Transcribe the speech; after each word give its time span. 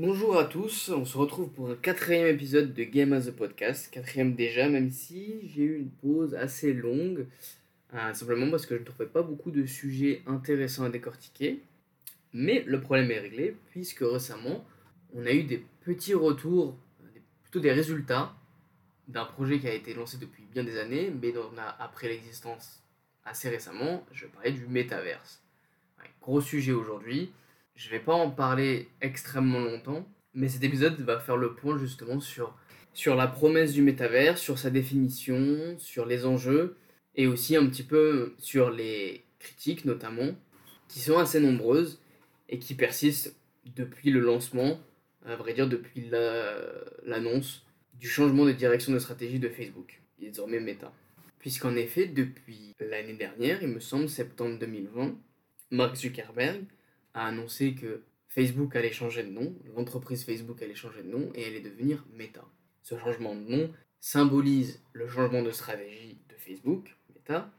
Bonjour 0.00 0.38
à 0.38 0.44
tous, 0.44 0.90
on 0.90 1.04
se 1.04 1.18
retrouve 1.18 1.50
pour 1.50 1.70
un 1.70 1.74
quatrième 1.74 2.28
épisode 2.28 2.72
de 2.72 2.84
Game 2.84 3.12
as 3.12 3.26
a 3.26 3.32
Podcast, 3.32 3.90
quatrième 3.90 4.36
déjà, 4.36 4.68
même 4.68 4.92
si 4.92 5.48
j'ai 5.48 5.64
eu 5.64 5.76
une 5.76 5.90
pause 5.90 6.36
assez 6.36 6.72
longue, 6.72 7.26
euh, 7.94 8.14
simplement 8.14 8.48
parce 8.48 8.64
que 8.64 8.76
je 8.76 8.80
ne 8.80 8.86
trouvais 8.86 9.08
pas 9.08 9.22
beaucoup 9.22 9.50
de 9.50 9.66
sujets 9.66 10.22
intéressants 10.28 10.84
à 10.84 10.88
décortiquer. 10.88 11.64
Mais 12.32 12.62
le 12.64 12.80
problème 12.80 13.10
est 13.10 13.18
réglé, 13.18 13.56
puisque 13.72 14.04
récemment, 14.04 14.64
on 15.16 15.26
a 15.26 15.32
eu 15.32 15.42
des 15.42 15.64
petits 15.80 16.14
retours, 16.14 16.76
plutôt 17.42 17.58
des 17.58 17.72
résultats 17.72 18.36
d'un 19.08 19.24
projet 19.24 19.58
qui 19.58 19.66
a 19.66 19.74
été 19.74 19.94
lancé 19.94 20.16
depuis 20.16 20.44
bien 20.52 20.62
des 20.62 20.78
années, 20.78 21.10
mais 21.10 21.32
dont 21.32 21.50
on 21.52 21.58
a 21.58 21.74
appris 21.82 22.06
l'existence 22.06 22.84
assez 23.24 23.48
récemment. 23.48 24.06
Je 24.12 24.26
parlais 24.26 24.52
du 24.52 24.64
métaverse. 24.68 25.42
gros 26.22 26.40
sujet 26.40 26.70
aujourd'hui. 26.70 27.32
Je 27.78 27.90
vais 27.90 28.00
pas 28.00 28.12
en 28.12 28.28
parler 28.28 28.88
extrêmement 29.00 29.60
longtemps, 29.60 30.04
mais 30.34 30.48
cet 30.48 30.64
épisode 30.64 31.00
va 31.00 31.20
faire 31.20 31.36
le 31.36 31.54
point 31.54 31.78
justement 31.78 32.18
sur, 32.18 32.58
sur 32.92 33.14
la 33.14 33.28
promesse 33.28 33.72
du 33.72 33.82
métaverse, 33.82 34.40
sur 34.40 34.58
sa 34.58 34.68
définition, 34.68 35.76
sur 35.78 36.04
les 36.04 36.26
enjeux, 36.26 36.76
et 37.14 37.28
aussi 37.28 37.54
un 37.54 37.64
petit 37.68 37.84
peu 37.84 38.34
sur 38.38 38.70
les 38.70 39.22
critiques 39.38 39.84
notamment, 39.84 40.34
qui 40.88 40.98
sont 40.98 41.18
assez 41.18 41.38
nombreuses 41.38 42.02
et 42.48 42.58
qui 42.58 42.74
persistent 42.74 43.36
depuis 43.76 44.10
le 44.10 44.18
lancement, 44.18 44.80
à 45.24 45.36
vrai 45.36 45.54
dire 45.54 45.68
depuis 45.68 46.10
l'annonce 47.04 47.64
du 47.94 48.08
changement 48.08 48.44
de 48.44 48.52
direction 48.52 48.92
de 48.92 48.98
stratégie 48.98 49.38
de 49.38 49.48
Facebook, 49.48 50.02
désormais 50.18 50.58
Meta. 50.58 50.92
Puisqu'en 51.38 51.76
effet, 51.76 52.06
depuis 52.06 52.74
l'année 52.80 53.14
dernière, 53.14 53.62
il 53.62 53.68
me 53.68 53.78
semble 53.78 54.08
septembre 54.08 54.58
2020, 54.58 55.14
Mark 55.70 55.94
Zuckerberg 55.94 56.64
a 57.14 57.26
annoncé 57.26 57.74
que 57.74 58.02
Facebook 58.28 58.76
allait 58.76 58.92
changer 58.92 59.22
de 59.22 59.30
nom, 59.30 59.54
l'entreprise 59.74 60.24
Facebook 60.24 60.62
allait 60.62 60.74
changer 60.74 61.02
de 61.02 61.08
nom 61.08 61.30
et 61.34 61.44
allait 61.46 61.60
devenir 61.60 62.04
Meta. 62.12 62.44
Ce 62.82 62.96
changement 62.98 63.34
de 63.34 63.40
nom 63.40 63.72
symbolise 64.00 64.82
le 64.92 65.08
changement 65.08 65.42
de 65.42 65.50
stratégie 65.50 66.18
de 66.28 66.34
Facebook, 66.34 66.96
Meta, 67.14 67.50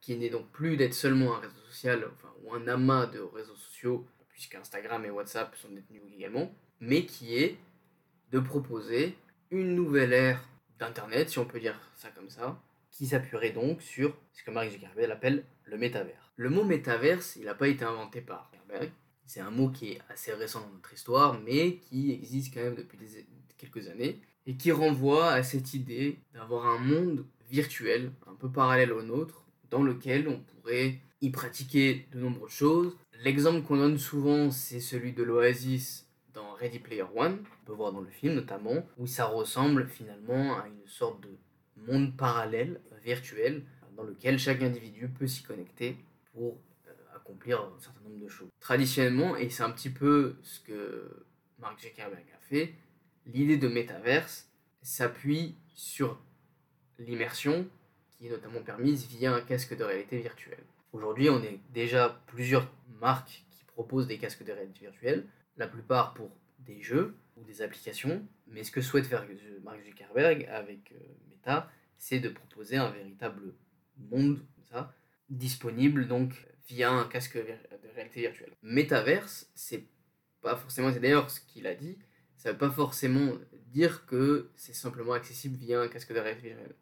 qui 0.00 0.16
n'est 0.16 0.30
donc 0.30 0.48
plus 0.50 0.76
d'être 0.76 0.94
seulement 0.94 1.34
un 1.34 1.40
réseau 1.40 1.60
social 1.66 2.08
enfin, 2.14 2.32
ou 2.44 2.54
un 2.54 2.68
amas 2.68 3.06
de 3.06 3.20
réseaux 3.20 3.56
sociaux, 3.56 4.06
puisqu'Instagram 4.28 5.04
et 5.04 5.10
WhatsApp 5.10 5.54
sont 5.56 5.70
détenus 5.70 6.02
également, 6.14 6.54
mais 6.80 7.04
qui 7.04 7.36
est 7.36 7.56
de 8.30 8.38
proposer 8.38 9.16
une 9.50 9.74
nouvelle 9.74 10.12
ère 10.12 10.48
d'Internet, 10.78 11.30
si 11.30 11.38
on 11.38 11.44
peut 11.44 11.60
dire 11.60 11.80
ça 11.96 12.10
comme 12.10 12.30
ça, 12.30 12.60
qui 12.90 13.06
s'appuierait 13.06 13.50
donc 13.50 13.82
sur 13.82 14.16
ce 14.32 14.42
que 14.42 14.50
Mark 14.50 14.70
Zuckerberg 14.70 15.10
appelle 15.10 15.44
le 15.64 15.76
métavers. 15.76 16.27
Le 16.40 16.50
mot 16.50 16.62
métaverse, 16.62 17.34
il 17.34 17.46
n'a 17.46 17.54
pas 17.56 17.66
été 17.66 17.84
inventé 17.84 18.20
par 18.20 18.48
Zuckerberg. 18.52 18.92
C'est 19.26 19.40
un 19.40 19.50
mot 19.50 19.70
qui 19.70 19.90
est 19.90 20.00
assez 20.08 20.32
récent 20.32 20.60
dans 20.60 20.72
notre 20.72 20.94
histoire, 20.94 21.40
mais 21.40 21.78
qui 21.78 22.12
existe 22.12 22.54
quand 22.54 22.62
même 22.62 22.76
depuis 22.76 22.96
quelques 23.56 23.88
années, 23.88 24.20
et 24.46 24.54
qui 24.54 24.70
renvoie 24.70 25.32
à 25.32 25.42
cette 25.42 25.74
idée 25.74 26.20
d'avoir 26.32 26.68
un 26.68 26.78
monde 26.78 27.26
virtuel, 27.50 28.12
un 28.28 28.34
peu 28.36 28.48
parallèle 28.48 28.92
au 28.92 29.02
nôtre, 29.02 29.42
dans 29.68 29.82
lequel 29.82 30.28
on 30.28 30.38
pourrait 30.38 31.00
y 31.20 31.30
pratiquer 31.30 32.06
de 32.12 32.20
nombreuses 32.20 32.52
choses. 32.52 32.96
L'exemple 33.24 33.66
qu'on 33.66 33.78
donne 33.78 33.98
souvent, 33.98 34.52
c'est 34.52 34.78
celui 34.78 35.14
de 35.14 35.24
l'Oasis 35.24 36.06
dans 36.34 36.52
Ready 36.52 36.78
Player 36.78 37.06
One, 37.16 37.38
on 37.62 37.66
peut 37.66 37.72
voir 37.72 37.92
dans 37.92 38.00
le 38.00 38.10
film 38.10 38.34
notamment, 38.34 38.86
où 38.96 39.08
ça 39.08 39.24
ressemble 39.24 39.88
finalement 39.88 40.56
à 40.56 40.68
une 40.68 40.86
sorte 40.86 41.20
de 41.20 41.36
monde 41.92 42.16
parallèle, 42.16 42.80
virtuel, 43.02 43.64
dans 43.96 44.04
lequel 44.04 44.38
chaque 44.38 44.62
individu 44.62 45.08
peut 45.08 45.26
s'y 45.26 45.42
connecter 45.42 45.96
euh, 46.42 46.92
accomplir 47.14 47.60
un 47.60 47.78
certain 47.80 48.00
nombre 48.00 48.20
de 48.20 48.28
choses. 48.28 48.48
Traditionnellement, 48.60 49.36
et 49.36 49.50
c'est 49.50 49.62
un 49.62 49.70
petit 49.70 49.90
peu 49.90 50.36
ce 50.42 50.60
que 50.60 51.26
Mark 51.58 51.80
Zuckerberg 51.80 52.24
a 52.34 52.38
fait, 52.40 52.74
l'idée 53.26 53.56
de 53.56 53.68
métaverse 53.68 54.48
s'appuie 54.82 55.56
sur 55.74 56.20
l'immersion 56.98 57.68
qui 58.10 58.26
est 58.26 58.30
notamment 58.30 58.62
permise 58.62 59.06
via 59.06 59.34
un 59.34 59.40
casque 59.40 59.76
de 59.76 59.84
réalité 59.84 60.18
virtuelle. 60.18 60.64
Aujourd'hui, 60.92 61.30
on 61.30 61.42
est 61.42 61.60
déjà 61.70 62.20
plusieurs 62.26 62.68
marques 63.00 63.44
qui 63.50 63.64
proposent 63.64 64.08
des 64.08 64.18
casques 64.18 64.44
de 64.44 64.52
réalité 64.52 64.80
virtuelle 64.80 65.24
la 65.56 65.66
plupart 65.66 66.14
pour 66.14 66.30
des 66.60 66.80
jeux 66.82 67.14
ou 67.36 67.44
des 67.44 67.62
applications. 67.62 68.26
Mais 68.46 68.64
ce 68.64 68.70
que 68.70 68.80
souhaite 68.80 69.06
faire 69.06 69.24
Mark 69.62 69.80
Zuckerberg 69.84 70.46
avec 70.50 70.92
euh, 70.92 70.98
Meta, 71.28 71.70
c'est 71.98 72.20
de 72.20 72.28
proposer 72.28 72.76
un 72.76 72.90
véritable 72.90 73.54
monde 73.96 74.40
ça, 74.70 74.94
disponible 75.28 76.06
donc 76.06 76.32
via 76.68 76.90
un 76.90 77.04
casque 77.04 77.36
de 77.36 77.88
réalité 77.94 78.20
virtuelle. 78.20 78.52
Metaverse, 78.62 79.50
c'est 79.54 79.84
pas 80.40 80.56
forcément, 80.56 80.92
c'est 80.92 81.00
d'ailleurs 81.00 81.30
ce 81.30 81.40
qu'il 81.40 81.66
a 81.66 81.74
dit, 81.74 81.98
ça 82.36 82.52
veut 82.52 82.58
pas 82.58 82.70
forcément 82.70 83.32
dire 83.66 84.06
que 84.06 84.50
c'est 84.56 84.74
simplement 84.74 85.12
accessible 85.12 85.56
via 85.56 85.80
un 85.80 85.88
casque 85.88 86.12
de 86.12 86.20
réalité 86.20 86.48
virtuelle. 86.48 86.74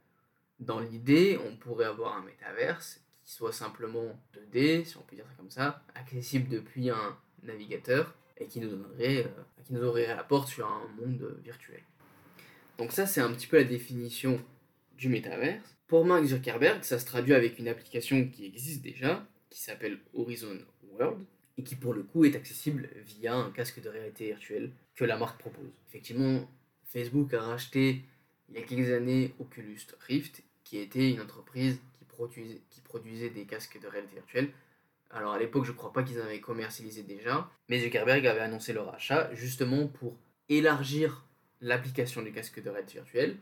Dans 0.59 0.81
l'idée, 0.81 1.39
on 1.47 1.57
pourrait 1.57 1.87
avoir 1.87 2.17
un 2.17 2.23
métaverse 2.23 3.01
qui 3.23 3.33
soit 3.33 3.53
simplement 3.53 4.19
2D, 4.35 4.85
si 4.85 4.97
on 4.97 5.03
peut 5.03 5.17
dire 5.17 5.27
ça 5.27 5.35
comme 5.37 5.51
ça, 5.51 5.83
accessible 5.95 6.49
depuis 6.49 6.91
un 6.91 7.19
navigateur 7.43 8.15
et 8.39 8.47
qui 8.47 8.61
nous 8.61 8.69
donnerait, 8.69 9.25
euh, 9.25 9.63
qui 9.65 9.73
nous 9.73 9.83
ouvrirait 9.83 10.15
la 10.15 10.25
porte 10.25 10.49
sur 10.49 10.67
un 10.67 10.87
monde 11.01 11.39
virtuel. 11.43 11.83
Donc 12.79 12.93
ça, 12.93 13.07
c'est 13.07 13.21
un 13.21 13.33
petit 13.33 13.47
peu 13.47 13.57
la 13.57 13.65
définition 13.65 14.41
du 14.97 15.09
métaverse. 15.09 15.77
Pour 15.87 16.05
Mark 16.05 16.25
Zuckerberg, 16.25 16.83
ça 16.83 16.99
se 16.99 17.07
traduit 17.07 17.35
avec 17.35 17.59
une 17.59 17.69
application 17.69 18.27
qui 18.29 18.47
existe 18.47 18.83
déjà, 18.83 19.27
qui 19.51 19.61
s'appelle 19.61 19.99
Horizon 20.15 20.59
World, 20.93 21.25
et 21.59 21.63
qui 21.63 21.77
pour 21.77 21.95
le 21.95 22.03
coup 22.03 22.25
est 22.25 22.37
accessible 22.37 22.89
via 23.07 23.35
un 23.35 23.51
casque 23.51 23.81
de 23.81 23.89
réalité 23.89 24.27
virtuelle 24.27 24.71
que 24.95 25.05
la 25.05 25.17
marque 25.17 25.39
propose. 25.39 25.71
Effectivement, 25.89 26.49
Facebook 26.85 27.33
a 27.35 27.41
racheté 27.41 28.03
il 28.49 28.57
y 28.57 28.59
a 28.59 28.63
quelques 28.63 28.91
années 28.91 29.33
Oculus 29.39 29.81
Rift, 30.01 30.43
qui 30.65 30.79
était 30.79 31.11
une 31.11 31.21
entreprise 31.21 31.79
qui 32.71 32.81
produisait, 32.81 33.31
des 33.31 33.45
casques 33.45 33.79
de 33.81 33.87
réalité 33.87 34.15
virtuelle 34.15 34.51
alors 35.11 35.33
à 35.33 35.39
l'époque, 35.39 35.65
je 35.65 35.73
ne 35.73 35.77
crois 35.77 35.93
pas 35.93 36.03
qu'ils 36.03 36.21
avaient 36.21 36.41
commercialisé 36.41 37.03
déjà, 37.03 37.49
mais 37.69 37.79
Zuckerberg 37.81 38.27
avait 38.27 38.41
annoncé 38.41 38.73
leur 38.73 38.93
achat 38.95 39.31
justement 39.35 39.87
pour 39.87 40.17
élargir 40.49 41.25
l'application 41.61 42.23
du 42.23 42.33
casque 42.33 42.63
de 42.63 42.69
réalité 42.69 42.95
virtuelle, 42.95 43.37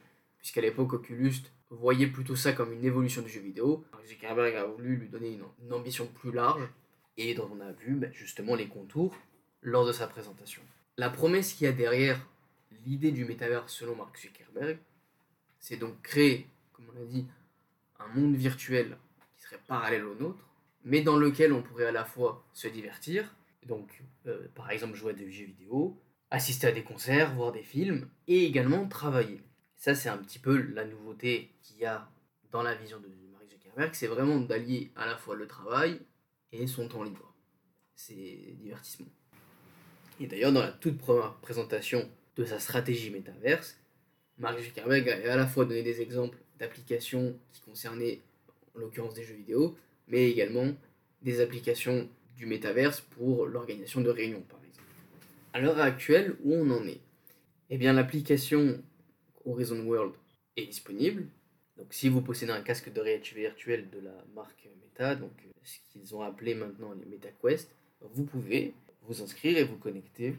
puisqu'à 0.44 0.60
l'époque 0.60 0.92
Oculus 0.92 1.36
voyait 1.70 2.06
plutôt 2.06 2.36
ça 2.36 2.52
comme 2.52 2.70
une 2.70 2.84
évolution 2.84 3.22
du 3.22 3.30
jeu 3.30 3.40
vidéo. 3.40 3.82
Zuckerberg 4.06 4.54
a 4.56 4.66
voulu 4.66 4.96
lui 4.96 5.08
donner 5.08 5.38
une, 5.62 5.72
ambition 5.72 6.06
plus 6.06 6.32
large, 6.32 6.68
et 7.16 7.32
dont 7.32 7.50
on 7.50 7.60
a 7.62 7.72
vu 7.72 7.94
ben, 7.94 8.12
justement 8.12 8.54
les 8.54 8.68
contours 8.68 9.16
lors 9.62 9.86
de 9.86 9.92
sa 9.92 10.06
présentation. 10.06 10.60
La 10.98 11.08
promesse 11.08 11.54
qu'il 11.54 11.64
y 11.64 11.68
a 11.68 11.72
derrière 11.72 12.20
l'idée 12.84 13.10
du 13.10 13.24
métavers 13.24 13.70
selon 13.70 13.96
Mark 13.96 14.20
Zuckerberg, 14.20 14.76
c'est 15.60 15.78
donc 15.78 16.02
créer, 16.02 16.46
comme 16.74 16.84
on 16.94 17.00
a 17.00 17.06
dit, 17.06 17.26
un 17.98 18.08
monde 18.08 18.36
virtuel 18.36 18.98
qui 19.38 19.44
serait 19.44 19.62
parallèle 19.66 20.04
au 20.04 20.14
nôtre, 20.14 20.46
mais 20.84 21.00
dans 21.00 21.16
lequel 21.16 21.54
on 21.54 21.62
pourrait 21.62 21.86
à 21.86 21.92
la 21.92 22.04
fois 22.04 22.44
se 22.52 22.68
divertir, 22.68 23.34
donc 23.64 24.02
euh, 24.26 24.46
par 24.54 24.70
exemple 24.70 24.94
jouer 24.94 25.12
à 25.12 25.14
des 25.14 25.32
jeux 25.32 25.46
vidéo, 25.46 25.98
assister 26.30 26.66
à 26.66 26.72
des 26.72 26.82
concerts, 26.82 27.32
voir 27.32 27.50
des 27.50 27.62
films, 27.62 28.10
et 28.28 28.44
également 28.44 28.86
travailler. 28.86 29.40
Ça, 29.84 29.94
c'est 29.94 30.08
un 30.08 30.16
petit 30.16 30.38
peu 30.38 30.56
la 30.72 30.86
nouveauté 30.86 31.50
qu'il 31.60 31.76
y 31.76 31.84
a 31.84 32.08
dans 32.50 32.62
la 32.62 32.74
vision 32.74 32.98
de 33.00 33.06
Mark 33.30 33.44
Zuckerberg, 33.50 33.90
c'est 33.92 34.06
vraiment 34.06 34.40
d'allier 34.40 34.90
à 34.96 35.04
la 35.04 35.14
fois 35.14 35.36
le 35.36 35.46
travail 35.46 36.00
et 36.52 36.66
son 36.66 36.88
temps 36.88 37.02
libre. 37.02 37.34
C'est 37.94 38.54
divertissement. 38.58 39.08
Et 40.20 40.26
d'ailleurs, 40.26 40.52
dans 40.52 40.62
la 40.62 40.72
toute 40.72 40.96
première 40.96 41.34
présentation 41.34 42.08
de 42.34 42.46
sa 42.46 42.60
stratégie 42.60 43.10
métaverse, 43.10 43.76
Mark 44.38 44.58
Zuckerberg 44.58 45.06
a 45.06 45.34
à 45.34 45.36
la 45.36 45.46
fois 45.46 45.66
donné 45.66 45.82
des 45.82 46.00
exemples 46.00 46.38
d'applications 46.58 47.38
qui 47.52 47.60
concernaient, 47.60 48.22
en 48.74 48.78
l'occurrence 48.78 49.12
des 49.12 49.24
jeux 49.24 49.34
vidéo, 49.34 49.76
mais 50.08 50.30
également 50.30 50.72
des 51.20 51.42
applications 51.42 52.08
du 52.38 52.46
métaverse 52.46 53.02
pour 53.02 53.44
l'organisation 53.44 54.00
de 54.00 54.08
réunions, 54.08 54.44
par 54.48 54.60
exemple. 54.64 54.88
À 55.52 55.60
l'heure 55.60 55.78
actuelle, 55.78 56.36
où 56.42 56.54
on 56.54 56.70
en 56.70 56.86
est? 56.86 57.02
Eh 57.68 57.76
bien, 57.76 57.92
l'application 57.92 58.82
Horizon 59.44 59.80
World 59.86 60.14
est 60.56 60.66
disponible. 60.66 61.26
Donc, 61.76 61.92
si 61.92 62.08
vous 62.08 62.22
possédez 62.22 62.52
un 62.52 62.62
casque 62.62 62.92
de 62.92 63.00
réalité 63.00 63.34
virtuelle 63.34 63.90
de 63.90 64.00
la 64.00 64.24
marque 64.34 64.68
Meta, 64.80 65.16
donc 65.16 65.32
euh, 65.44 65.50
ce 65.62 65.78
qu'ils 65.90 66.14
ont 66.14 66.22
appelé 66.22 66.54
maintenant 66.54 66.92
les 66.92 67.04
MetaQuest, 67.04 67.74
vous 68.00 68.24
pouvez 68.24 68.74
vous 69.02 69.22
inscrire 69.22 69.58
et 69.58 69.64
vous 69.64 69.76
connecter 69.76 70.36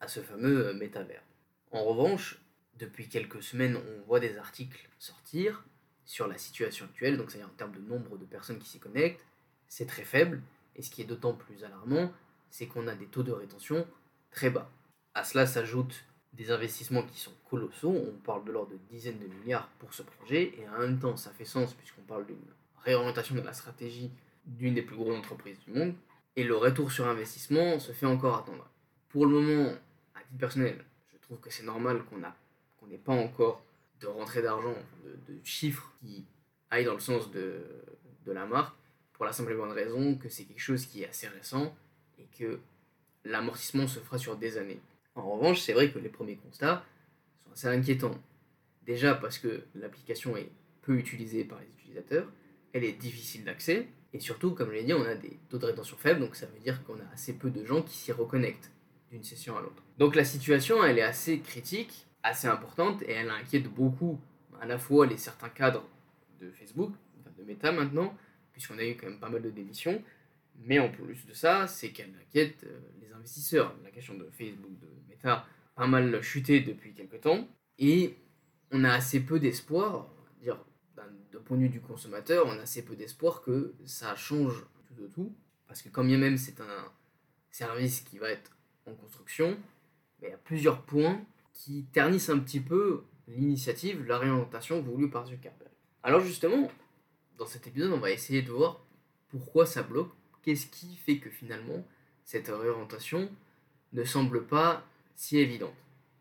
à 0.00 0.08
ce 0.08 0.20
fameux 0.20 0.68
euh, 0.68 0.74
métavers. 0.74 1.22
En 1.70 1.84
revanche, 1.84 2.40
depuis 2.78 3.08
quelques 3.08 3.42
semaines, 3.42 3.76
on 3.76 4.06
voit 4.06 4.20
des 4.20 4.36
articles 4.36 4.88
sortir 4.98 5.64
sur 6.04 6.26
la 6.26 6.38
situation 6.38 6.86
actuelle, 6.86 7.16
donc 7.16 7.30
c'est-à-dire 7.30 7.50
en 7.50 7.56
termes 7.56 7.74
de 7.74 7.80
nombre 7.80 8.16
de 8.16 8.24
personnes 8.24 8.58
qui 8.58 8.68
s'y 8.68 8.78
connectent, 8.78 9.24
c'est 9.68 9.86
très 9.86 10.04
faible. 10.04 10.42
Et 10.76 10.82
ce 10.82 10.90
qui 10.90 11.02
est 11.02 11.04
d'autant 11.04 11.34
plus 11.34 11.64
alarmant, 11.64 12.12
c'est 12.50 12.66
qu'on 12.66 12.86
a 12.86 12.94
des 12.94 13.06
taux 13.06 13.22
de 13.22 13.32
rétention 13.32 13.86
très 14.30 14.48
bas. 14.48 14.70
À 15.14 15.24
cela 15.24 15.46
s'ajoutent 15.46 16.04
des 16.38 16.52
investissements 16.52 17.02
qui 17.02 17.18
sont 17.18 17.32
colossaux, 17.50 17.90
on 17.92 18.16
parle 18.24 18.44
de 18.44 18.52
l'ordre 18.52 18.70
de 18.70 18.78
dizaines 18.90 19.18
de 19.18 19.26
milliards 19.26 19.68
pour 19.80 19.92
ce 19.92 20.02
projet, 20.02 20.54
et 20.56 20.68
en 20.68 20.78
même 20.78 20.98
temps 20.98 21.16
ça 21.16 21.30
fait 21.32 21.44
sens 21.44 21.74
puisqu'on 21.74 22.02
parle 22.02 22.26
d'une 22.26 22.36
réorientation 22.84 23.34
de 23.34 23.40
la 23.40 23.52
stratégie 23.52 24.10
d'une 24.46 24.74
des 24.74 24.82
plus 24.82 24.96
grosses 24.96 25.18
entreprises 25.18 25.58
du 25.66 25.72
monde, 25.72 25.94
et 26.36 26.44
le 26.44 26.56
retour 26.56 26.92
sur 26.92 27.06
investissement 27.08 27.78
se 27.80 27.92
fait 27.92 28.06
encore 28.06 28.36
attendre. 28.36 28.70
Pour 29.08 29.26
le 29.26 29.40
moment, 29.40 29.72
à 30.14 30.20
titre 30.20 30.38
personnel, 30.38 30.84
je 31.12 31.18
trouve 31.18 31.38
que 31.38 31.50
c'est 31.50 31.64
normal 31.64 32.04
qu'on 32.04 32.22
qu'on 32.78 32.86
n'ait 32.86 32.96
pas 32.98 33.12
encore 33.12 33.60
de 34.00 34.06
rentrée 34.06 34.40
d'argent, 34.40 34.76
de, 35.04 35.32
de, 35.32 35.40
chiffres 35.42 35.92
qui 36.00 36.24
aillent 36.70 36.84
dans 36.84 36.94
le 36.94 37.00
sens 37.00 37.32
de, 37.32 37.60
de 38.24 38.32
la 38.32 38.46
marque, 38.46 38.76
pour 39.12 39.24
la 39.24 39.32
simple 39.32 39.52
et 39.52 39.56
bonne 39.56 39.72
raison 39.72 40.14
que 40.14 40.28
c'est 40.28 40.44
quelque 40.44 40.60
chose 40.60 40.86
qui 40.86 41.02
est 41.02 41.08
assez 41.08 41.26
récent 41.26 41.74
et 42.18 42.26
que 42.38 42.60
l'amortissement 43.24 43.88
se 43.88 43.98
fera 43.98 44.16
sur 44.16 44.36
des 44.36 44.56
années. 44.56 44.80
En 45.18 45.32
revanche, 45.32 45.60
c'est 45.60 45.72
vrai 45.72 45.90
que 45.90 45.98
les 45.98 46.08
premiers 46.08 46.36
constats 46.36 46.84
sont 47.44 47.52
assez 47.52 47.66
inquiétants. 47.68 48.18
Déjà 48.86 49.14
parce 49.14 49.38
que 49.38 49.64
l'application 49.74 50.36
est 50.36 50.50
peu 50.82 50.96
utilisée 50.96 51.44
par 51.44 51.58
les 51.60 51.66
utilisateurs, 51.66 52.26
elle 52.72 52.84
est 52.84 52.92
difficile 52.92 53.44
d'accès, 53.44 53.88
et 54.12 54.20
surtout, 54.20 54.52
comme 54.52 54.68
je 54.68 54.74
l'ai 54.74 54.84
dit, 54.84 54.94
on 54.94 55.04
a 55.04 55.14
des 55.14 55.38
taux 55.50 55.58
de 55.58 55.66
rétention 55.66 55.96
faibles, 55.96 56.20
donc 56.20 56.36
ça 56.36 56.46
veut 56.46 56.60
dire 56.60 56.82
qu'on 56.84 56.94
a 56.94 57.12
assez 57.12 57.34
peu 57.34 57.50
de 57.50 57.64
gens 57.64 57.82
qui 57.82 57.96
s'y 57.96 58.12
reconnectent 58.12 58.70
d'une 59.10 59.24
session 59.24 59.58
à 59.58 59.60
l'autre. 59.60 59.82
Donc 59.98 60.14
la 60.14 60.24
situation, 60.24 60.82
elle 60.82 60.98
est 60.98 61.02
assez 61.02 61.40
critique, 61.40 62.06
assez 62.22 62.46
importante, 62.46 63.02
et 63.02 63.12
elle 63.12 63.30
inquiète 63.30 63.68
beaucoup 63.68 64.18
à 64.60 64.66
la 64.66 64.78
fois 64.78 65.06
les 65.06 65.18
certains 65.18 65.50
cadres 65.50 65.86
de 66.40 66.50
Facebook, 66.50 66.92
de 67.36 67.44
Meta 67.44 67.72
maintenant, 67.72 68.16
puisqu'on 68.52 68.78
a 68.78 68.84
eu 68.84 68.96
quand 68.96 69.08
même 69.08 69.20
pas 69.20 69.28
mal 69.28 69.42
de 69.42 69.50
démissions. 69.50 70.02
Mais 70.58 70.78
en 70.78 70.90
plus 70.90 71.26
de 71.26 71.32
ça, 71.32 71.66
c'est 71.66 71.90
qu'elle 71.90 72.14
inquiète 72.20 72.64
euh, 72.64 72.80
les 73.00 73.12
investisseurs. 73.12 73.74
La 73.82 73.90
question 73.90 74.14
de 74.14 74.28
Facebook, 74.30 74.78
de 74.80 74.88
Meta, 75.08 75.46
pas 75.74 75.86
mal 75.86 76.20
chuté 76.22 76.60
depuis 76.60 76.92
quelques 76.92 77.20
temps. 77.20 77.48
Et 77.78 78.16
on 78.70 78.84
a 78.84 78.92
assez 78.92 79.20
peu 79.20 79.38
d'espoir, 79.38 80.10
dire 80.40 80.58
d'un 80.96 81.40
point 81.40 81.56
de 81.56 81.62
vue 81.62 81.68
du 81.68 81.80
consommateur, 81.80 82.46
on 82.46 82.58
a 82.58 82.62
assez 82.62 82.84
peu 82.84 82.96
d'espoir 82.96 83.42
que 83.42 83.74
ça 83.84 84.14
change 84.16 84.66
tout 84.86 84.94
de 84.94 85.06
tout. 85.06 85.34
Parce 85.66 85.82
que 85.82 85.88
quand 85.88 86.04
bien 86.04 86.18
même 86.18 86.36
c'est 86.36 86.60
un 86.60 86.92
service 87.50 88.00
qui 88.00 88.18
va 88.18 88.30
être 88.30 88.56
en 88.86 88.94
construction, 88.94 89.56
il 90.20 90.28
y 90.28 90.32
a 90.32 90.38
plusieurs 90.38 90.82
points 90.82 91.24
qui 91.52 91.84
ternissent 91.92 92.30
un 92.30 92.38
petit 92.38 92.60
peu 92.60 93.04
l'initiative, 93.26 94.04
la 94.06 94.18
réorientation 94.18 94.80
voulue 94.80 95.10
par 95.10 95.26
Zuckerberg. 95.26 95.70
Alors 96.02 96.20
justement, 96.20 96.70
dans 97.36 97.46
cet 97.46 97.66
épisode, 97.66 97.92
on 97.92 98.00
va 98.00 98.10
essayer 98.10 98.42
de 98.42 98.50
voir 98.50 98.84
pourquoi 99.28 99.66
ça 99.66 99.82
bloque, 99.82 100.12
qu'est-ce 100.48 100.66
qui 100.68 100.96
fait 100.96 101.18
que 101.18 101.28
finalement 101.28 101.84
cette 102.24 102.48
réorientation 102.48 103.28
ne 103.92 104.02
semble 104.02 104.46
pas 104.46 104.82
si 105.14 105.36
évidente? 105.36 105.74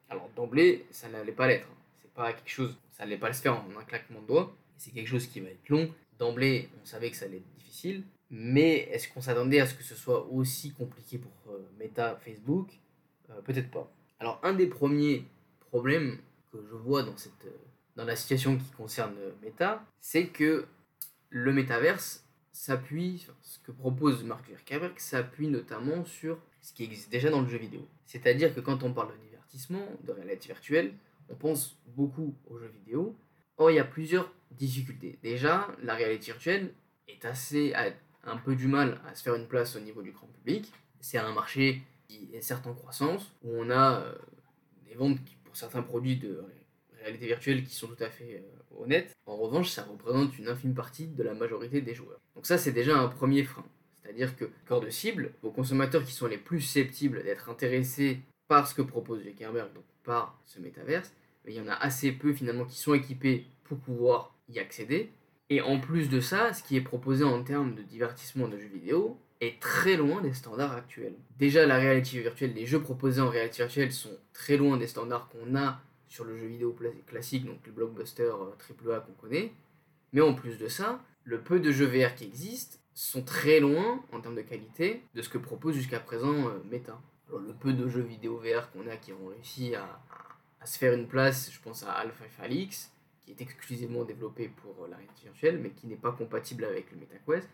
Alors 0.09 0.29
d'emblée, 0.35 0.85
ça 0.91 1.07
n'allait 1.07 1.31
pas 1.31 1.47
l'être. 1.47 1.69
C'est 2.01 2.11
pas 2.11 2.33
quelque 2.33 2.49
chose, 2.49 2.77
ça 2.91 3.05
n'allait 3.05 3.17
pas 3.17 3.29
le 3.29 3.33
faire 3.33 3.53
en 3.53 3.79
un 3.79 3.83
claquement 3.85 4.21
de 4.21 4.27
doigts. 4.27 4.53
C'est 4.75 4.91
quelque 4.91 5.07
chose 5.07 5.27
qui 5.27 5.39
va 5.39 5.47
être 5.47 5.69
long. 5.69 5.89
D'emblée, 6.19 6.67
on 6.81 6.85
savait 6.85 7.09
que 7.09 7.15
ça 7.15 7.23
allait 7.23 7.37
être 7.37 7.53
difficile. 7.53 8.03
Mais 8.29 8.89
est-ce 8.91 9.07
qu'on 9.07 9.21
s'attendait 9.21 9.61
à 9.61 9.65
ce 9.65 9.75
que 9.75 9.83
ce 9.83 9.95
soit 9.95 10.27
aussi 10.27 10.73
compliqué 10.73 11.19
pour 11.19 11.31
euh, 11.53 11.65
Meta, 11.79 12.19
Facebook? 12.25 12.67
Euh, 13.29 13.39
Peut-être 13.43 13.71
pas. 13.71 13.89
Alors 14.19 14.41
un 14.43 14.51
des 14.51 14.67
premiers 14.67 15.23
problèmes 15.69 16.19
que 16.51 16.57
je 16.69 16.75
vois 16.75 17.03
dans, 17.03 17.15
cette, 17.15 17.45
euh, 17.45 17.57
dans 17.95 18.03
la 18.03 18.17
situation 18.17 18.57
qui 18.57 18.69
concerne 18.71 19.15
Meta, 19.41 19.85
c'est 20.01 20.27
que 20.27 20.65
le 21.29 21.53
métaverse 21.53 22.26
s'appuie, 22.57 23.25
ce 23.41 23.59
que 23.59 23.71
propose 23.71 24.23
Mark 24.23 24.45
Zuckerberg 24.49 24.97
s'appuie 24.97 25.47
notamment 25.47 26.03
sur 26.05 26.39
ce 26.61 26.73
qui 26.73 26.83
existe 26.83 27.11
déjà 27.11 27.29
dans 27.29 27.41
le 27.41 27.47
jeu 27.47 27.57
vidéo. 27.57 27.87
C'est-à-dire 28.05 28.53
que 28.53 28.59
quand 28.59 28.83
on 28.83 28.93
parle 28.93 29.13
de 29.13 29.23
divertissement, 29.23 29.85
de 30.03 30.11
réalité 30.11 30.47
virtuelle, 30.47 30.93
on 31.29 31.35
pense 31.35 31.77
beaucoup 31.95 32.35
aux 32.49 32.57
jeux 32.57 32.71
vidéo. 32.83 33.15
Or, 33.57 33.71
il 33.71 33.75
y 33.75 33.79
a 33.79 33.83
plusieurs 33.83 34.31
difficultés. 34.51 35.19
Déjà, 35.21 35.67
la 35.83 35.95
réalité 35.95 36.25
virtuelle 36.31 36.73
est 37.07 37.25
assez 37.25 37.73
a 37.73 37.91
un 38.25 38.37
peu 38.37 38.55
du 38.55 38.67
mal 38.67 38.99
à 39.07 39.15
se 39.15 39.23
faire 39.23 39.35
une 39.35 39.47
place 39.47 39.75
au 39.75 39.79
niveau 39.79 40.01
du 40.01 40.11
grand 40.11 40.27
public. 40.27 40.71
C'est 40.99 41.17
un 41.17 41.31
marché 41.31 41.83
qui 42.07 42.29
est 42.33 42.41
certes 42.41 42.67
en 42.67 42.73
croissance, 42.73 43.31
où 43.43 43.51
on 43.53 43.69
a 43.69 44.01
euh, 44.01 44.15
des 44.87 44.95
ventes 44.95 45.19
pour 45.45 45.55
certains 45.55 45.83
produits 45.83 46.17
de 46.17 46.43
réalité 47.07 47.63
qui 47.63 47.75
sont 47.75 47.87
tout 47.87 48.03
à 48.03 48.09
fait 48.09 48.43
euh, 48.43 48.83
honnête. 48.83 49.15
En 49.25 49.35
revanche, 49.37 49.69
ça 49.69 49.83
représente 49.83 50.37
une 50.37 50.47
infime 50.47 50.73
partie 50.73 51.07
de 51.07 51.23
la 51.23 51.33
majorité 51.33 51.81
des 51.81 51.93
joueurs. 51.93 52.19
Donc 52.35 52.45
ça, 52.45 52.57
c'est 52.57 52.71
déjà 52.71 52.97
un 52.97 53.07
premier 53.07 53.43
frein. 53.43 53.65
C'est-à-dire 54.01 54.35
que, 54.35 54.45
corps 54.67 54.81
de 54.81 54.89
cible, 54.89 55.33
vos 55.41 55.51
consommateurs 55.51 56.03
qui 56.03 56.13
sont 56.13 56.27
les 56.27 56.37
plus 56.37 56.61
susceptibles 56.61 57.23
d'être 57.23 57.49
intéressés 57.49 58.19
par 58.47 58.67
ce 58.67 58.73
que 58.73 58.81
propose 58.81 59.23
Zuckerberg, 59.23 59.73
donc 59.73 59.83
par 60.03 60.39
ce 60.45 60.59
métaverse, 60.59 61.11
il 61.45 61.53
y 61.53 61.61
en 61.61 61.67
a 61.67 61.73
assez 61.73 62.11
peu 62.11 62.33
finalement 62.33 62.65
qui 62.65 62.77
sont 62.77 62.93
équipés 62.93 63.45
pour 63.65 63.77
pouvoir 63.79 64.35
y 64.49 64.59
accéder. 64.59 65.11
Et 65.49 65.61
en 65.61 65.79
plus 65.79 66.09
de 66.09 66.19
ça, 66.19 66.53
ce 66.53 66.63
qui 66.63 66.75
est 66.75 66.81
proposé 66.81 67.23
en 67.23 67.43
termes 67.43 67.75
de 67.75 67.81
divertissement 67.81 68.47
de 68.47 68.57
jeux 68.57 68.67
vidéo 68.67 69.17
est 69.39 69.61
très 69.61 69.95
loin 69.95 70.21
des 70.21 70.33
standards 70.33 70.73
actuels. 70.73 71.13
Déjà, 71.37 71.65
la 71.65 71.77
réalité 71.77 72.19
virtuelle, 72.19 72.53
les 72.53 72.65
jeux 72.65 72.81
proposés 72.81 73.21
en 73.21 73.29
réalité 73.29 73.63
virtuelle 73.63 73.91
sont 73.91 74.17
très 74.33 74.57
loin 74.57 74.77
des 74.77 74.87
standards 74.87 75.29
qu'on 75.29 75.55
a 75.55 75.81
sur 76.07 76.23
le 76.23 76.37
jeu 76.37 76.47
vidéo 76.47 76.75
classique, 77.05 77.45
donc 77.45 77.59
le 77.65 77.71
blockbuster 77.71 78.29
AAA 78.29 78.95
euh, 78.95 78.99
qu'on 79.01 79.13
connaît. 79.13 79.51
Mais 80.13 80.21
en 80.21 80.33
plus 80.33 80.57
de 80.57 80.67
ça, 80.67 81.01
le 81.23 81.41
peu 81.41 81.59
de 81.59 81.71
jeux 81.71 81.85
VR 81.85 82.15
qui 82.15 82.23
existent 82.23 82.77
sont 82.93 83.21
très 83.21 83.59
loin 83.59 84.03
en 84.11 84.21
termes 84.21 84.35
de 84.35 84.41
qualité 84.41 85.03
de 85.13 85.21
ce 85.21 85.29
que 85.29 85.37
propose 85.37 85.75
jusqu'à 85.75 85.99
présent 85.99 86.47
euh, 86.47 86.59
Meta. 86.69 86.99
Alors, 87.27 87.41
le 87.41 87.53
peu 87.53 87.73
de 87.73 87.87
jeux 87.87 88.01
vidéo 88.01 88.37
VR 88.37 88.71
qu'on 88.71 88.87
a 88.87 88.95
qui 88.95 89.11
ont 89.11 89.27
réussi 89.27 89.75
à, 89.75 90.01
se 90.65 90.77
faire 90.77 90.93
une 90.93 91.07
place, 91.07 91.51
je 91.51 91.61
pense 91.61 91.83
à 91.83 91.91
Alpha 91.91 92.25
Alix, 92.41 92.91
qui 93.21 93.31
est 93.31 93.41
exclusivement 93.41 94.03
développé 94.03 94.49
pour 94.49 94.83
euh, 94.83 94.87
la 94.89 94.97
réalité 94.97 95.23
virtuelle, 95.23 95.59
mais 95.59 95.71
qui 95.71 95.87
n'est 95.87 95.95
pas 95.95 96.11
compatible 96.11 96.65
avec 96.65 96.91
le 96.91 96.97
MetaQuest. 96.97 97.47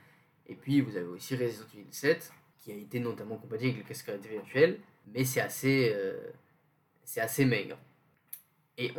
Et 0.47 0.55
puis 0.55 0.81
vous 0.81 0.95
avez 0.95 1.07
aussi 1.07 1.35
Resident 1.35 1.65
Evil 1.73 1.87
7, 1.91 2.31
qui 2.59 2.71
a 2.71 2.75
été 2.75 2.99
notamment 2.99 3.37
compatible 3.37 3.71
avec 3.71 3.83
le 3.83 3.87
casque 3.87 4.09
virtuelle, 4.09 4.79
mais 5.13 5.25
c'est 5.25 5.41
assez, 5.41 5.95
c'est 7.03 7.21
assez 7.21 7.45
maigre. 7.45 7.77
Et 8.77 8.91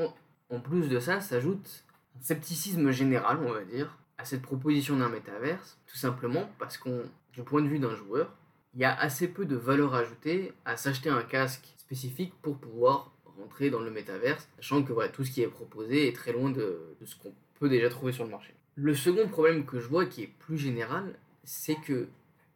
en 0.51 0.61
plus 0.61 0.89
de 0.89 0.99
ça, 1.01 1.21
s'ajoute 1.21 1.85
un 2.17 2.23
scepticisme 2.23 2.91
général, 2.91 3.39
on 3.43 3.53
va 3.53 3.65
dire, 3.65 3.99
à 4.19 4.25
cette 4.25 4.43
proposition 4.43 4.97
d'un 4.97 5.09
métaverse, 5.09 5.79
tout 5.87 5.97
simplement 5.97 6.49
parce 6.59 6.79
qu'on, 6.79 7.03
du 7.33 7.43
point 7.43 7.63
de 7.63 7.69
vue 7.69 7.79
d'un 7.79 7.95
joueur, 7.95 8.33
il 8.75 8.81
y 8.81 8.85
a 8.85 8.95
assez 8.95 9.29
peu 9.29 9.45
de 9.45 9.57
valeur 9.57 9.95
ajoutée 9.95 10.53
à 10.65 10.77
s'acheter 10.77 11.09
un 11.09 11.23
casque 11.23 11.75
spécifique 11.77 12.33
pour 12.43 12.59
pouvoir 12.59 13.13
rentrer 13.39 13.71
dans 13.71 13.81
le 13.81 13.91
métaverse, 13.91 14.49
sachant 14.57 14.83
que 14.83 15.09
tout 15.09 15.25
ce 15.25 15.31
qui 15.31 15.43
est 15.43 15.49
proposé 15.49 16.09
est 16.09 16.13
très 16.15 16.33
loin 16.33 16.51
de, 16.51 16.97
ce 17.05 17.17
qu'on 17.17 17.33
peut 17.59 17.69
déjà 17.69 17.89
trouver 17.89 18.13
sur 18.13 18.25
le 18.25 18.31
marché. 18.31 18.55
Le 18.77 18.95
second 18.95 19.29
problème 19.29 19.65
que 19.65 19.81
je 19.81 19.87
vois, 19.87 20.07
qui 20.07 20.23
est 20.23 20.33
plus 20.39 20.59
général, 20.59 21.15
c'est 21.45 21.77
que 21.77 22.09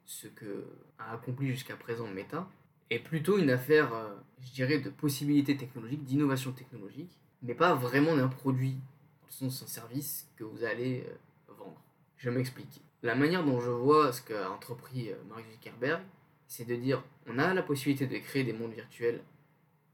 ce 0.07 0.27
que 0.27 0.65
a 0.99 1.15
accompli 1.15 1.49
jusqu'à 1.49 1.77
présent 1.77 2.09
Meta, 2.09 2.49
est 2.91 2.99
plutôt 2.99 3.39
une 3.39 3.51
affaire, 3.51 3.93
euh, 3.95 4.15
je 4.41 4.53
dirais, 4.53 4.79
de 4.79 4.91
possibilités 4.91 5.57
technologiques, 5.57 6.05
d'innovation 6.05 6.53
technologique, 6.53 7.11
mais 7.43 7.55
pas 7.55 7.75
vraiment 7.75 8.17
d'un 8.17 8.29
produit, 8.29 8.73
dans 9.21 9.27
le 9.27 9.33
sens 9.33 9.61
d'un 9.61 9.67
service 9.67 10.29
que 10.37 10.45
vous 10.45 10.65
allez 10.65 11.05
euh, 11.07 11.53
vendre. 11.59 11.81
Je 12.17 12.31
m'explique. 12.31 12.81
La 13.03 13.15
manière 13.15 13.45
dont 13.45 13.61
je 13.61 13.71
vois 13.71 14.13
ce 14.13 14.23
qu'a 14.23 14.51
entrepris 14.51 15.11
euh, 15.11 15.17
Mark 15.29 15.45
Zuckerberg, 15.53 16.03
c'est 16.47 16.67
de 16.67 16.77
dire 16.77 17.03
on 17.27 17.39
a 17.39 17.53
la 17.55 17.63
possibilité 17.63 18.07
de 18.07 18.19
créer 18.19 18.45
des 18.45 18.53
mondes 18.53 18.73
virtuels 18.73 19.23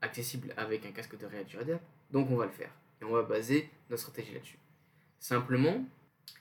accessibles 0.00 0.54
avec 0.56 0.86
un 0.86 0.92
casque 0.92 1.18
de 1.18 1.26
réalité 1.26 1.56
virtuelle, 1.56 1.80
donc 2.12 2.30
on 2.30 2.36
va 2.36 2.46
le 2.46 2.52
faire. 2.52 2.70
Et 3.00 3.04
on 3.04 3.10
va 3.10 3.22
baser 3.22 3.68
notre 3.90 4.02
stratégie 4.02 4.32
là-dessus. 4.32 4.58
Simplement, 5.18 5.84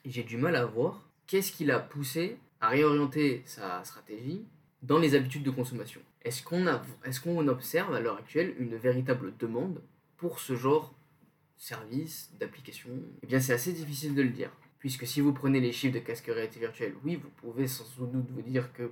j'ai 0.06 0.24
du 0.24 0.38
mal 0.38 0.56
à 0.56 0.66
voir 0.66 1.10
qu'est-ce 1.26 1.52
qui 1.52 1.66
l'a 1.66 1.80
poussé 1.80 2.38
à 2.62 2.70
réorienter 2.70 3.42
sa 3.46 3.84
stratégie 3.84 4.46
dans 4.84 5.00
les 5.00 5.16
habitudes 5.16 5.44
de 5.44 5.52
consommation. 5.52 6.02
Est-ce 6.24 6.44
qu'on 6.44 7.48
observe 7.48 7.94
à 7.94 8.00
l'heure 8.00 8.18
actuelle 8.18 8.54
une 8.60 8.76
véritable 8.76 9.34
demande 9.40 9.82
pour 10.18 10.40
ce 10.40 10.56
genre 10.56 10.90
de 10.90 11.64
service, 11.64 12.32
d'application? 12.40 12.90
Eh 13.24 13.28
bien, 13.28 13.40
c'est 13.40 13.54
assez 13.54 13.72
difficile 13.72 14.14
de 14.14 14.22
le 14.22 14.30
dire. 14.30 14.52
Puisque 14.80 15.08
si 15.08 15.22
vous 15.22 15.32
prenez 15.32 15.62
les 15.62 15.72
chiffres 15.72 15.94
de 15.94 16.00
casque 16.00 16.26
réalité 16.28 16.60
virtuelle, 16.60 16.94
oui, 17.06 17.16
vous 17.16 17.30
pouvez 17.30 17.68
sans 17.68 17.86
doute 18.06 18.30
vous 18.30 18.42
dire 18.42 18.74
que 18.74 18.92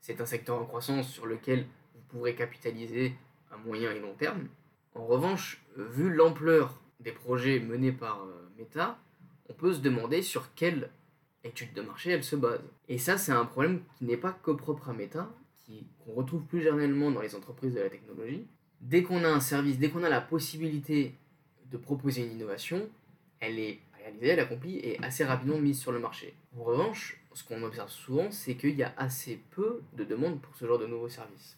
c'est 0.00 0.20
un 0.20 0.26
secteur 0.26 0.60
en 0.60 0.64
croissance 0.64 1.08
sur 1.08 1.26
lequel 1.26 1.66
vous 1.94 2.00
pourrez 2.08 2.34
capitaliser 2.34 3.14
à 3.52 3.56
moyen 3.56 3.92
et 3.92 4.00
long 4.00 4.14
terme. 4.14 4.48
En 4.94 5.06
revanche, 5.06 5.62
vu 5.76 6.12
l'ampleur 6.12 6.80
des 6.98 7.12
projets 7.12 7.60
menés 7.60 7.92
par 7.92 8.24
euh, 8.24 8.50
Meta, 8.58 8.98
on 9.48 9.52
peut 9.52 9.74
se 9.74 9.80
demander 9.80 10.22
sur 10.22 10.52
quelle 10.54 10.90
étude 11.46 11.72
de 11.72 11.82
marché 11.82 12.10
elle 12.10 12.24
se 12.24 12.36
base. 12.36 12.60
Et 12.88 12.98
ça, 12.98 13.18
c'est 13.18 13.32
un 13.32 13.44
problème 13.44 13.80
qui 13.98 14.04
n'est 14.04 14.16
pas 14.16 14.32
que 14.32 14.50
propre 14.50 14.90
à 14.90 14.92
Meta, 14.92 15.30
qu'on 16.04 16.12
retrouve 16.12 16.42
plus 16.44 16.62
généralement 16.62 17.10
dans 17.10 17.22
les 17.22 17.34
entreprises 17.34 17.74
de 17.74 17.80
la 17.80 17.90
technologie. 17.90 18.46
Dès 18.80 19.02
qu'on 19.02 19.24
a 19.24 19.28
un 19.28 19.40
service, 19.40 19.78
dès 19.78 19.90
qu'on 19.90 20.04
a 20.04 20.08
la 20.08 20.20
possibilité 20.20 21.14
de 21.70 21.76
proposer 21.76 22.22
une 22.22 22.32
innovation, 22.32 22.88
elle 23.40 23.58
est 23.58 23.80
réalisée, 23.98 24.28
elle 24.28 24.40
accomplie 24.40 24.76
et 24.76 25.02
assez 25.02 25.24
rapidement 25.24 25.58
mise 25.58 25.80
sur 25.80 25.92
le 25.92 25.98
marché. 25.98 26.34
En 26.58 26.62
revanche, 26.62 27.20
ce 27.34 27.44
qu'on 27.44 27.62
observe 27.62 27.90
souvent, 27.90 28.30
c'est 28.30 28.54
qu'il 28.54 28.76
y 28.76 28.82
a 28.82 28.94
assez 28.96 29.40
peu 29.50 29.82
de 29.94 30.04
demandes 30.04 30.40
pour 30.40 30.54
ce 30.56 30.66
genre 30.66 30.78
de 30.78 30.86
nouveaux 30.86 31.08
services. 31.08 31.56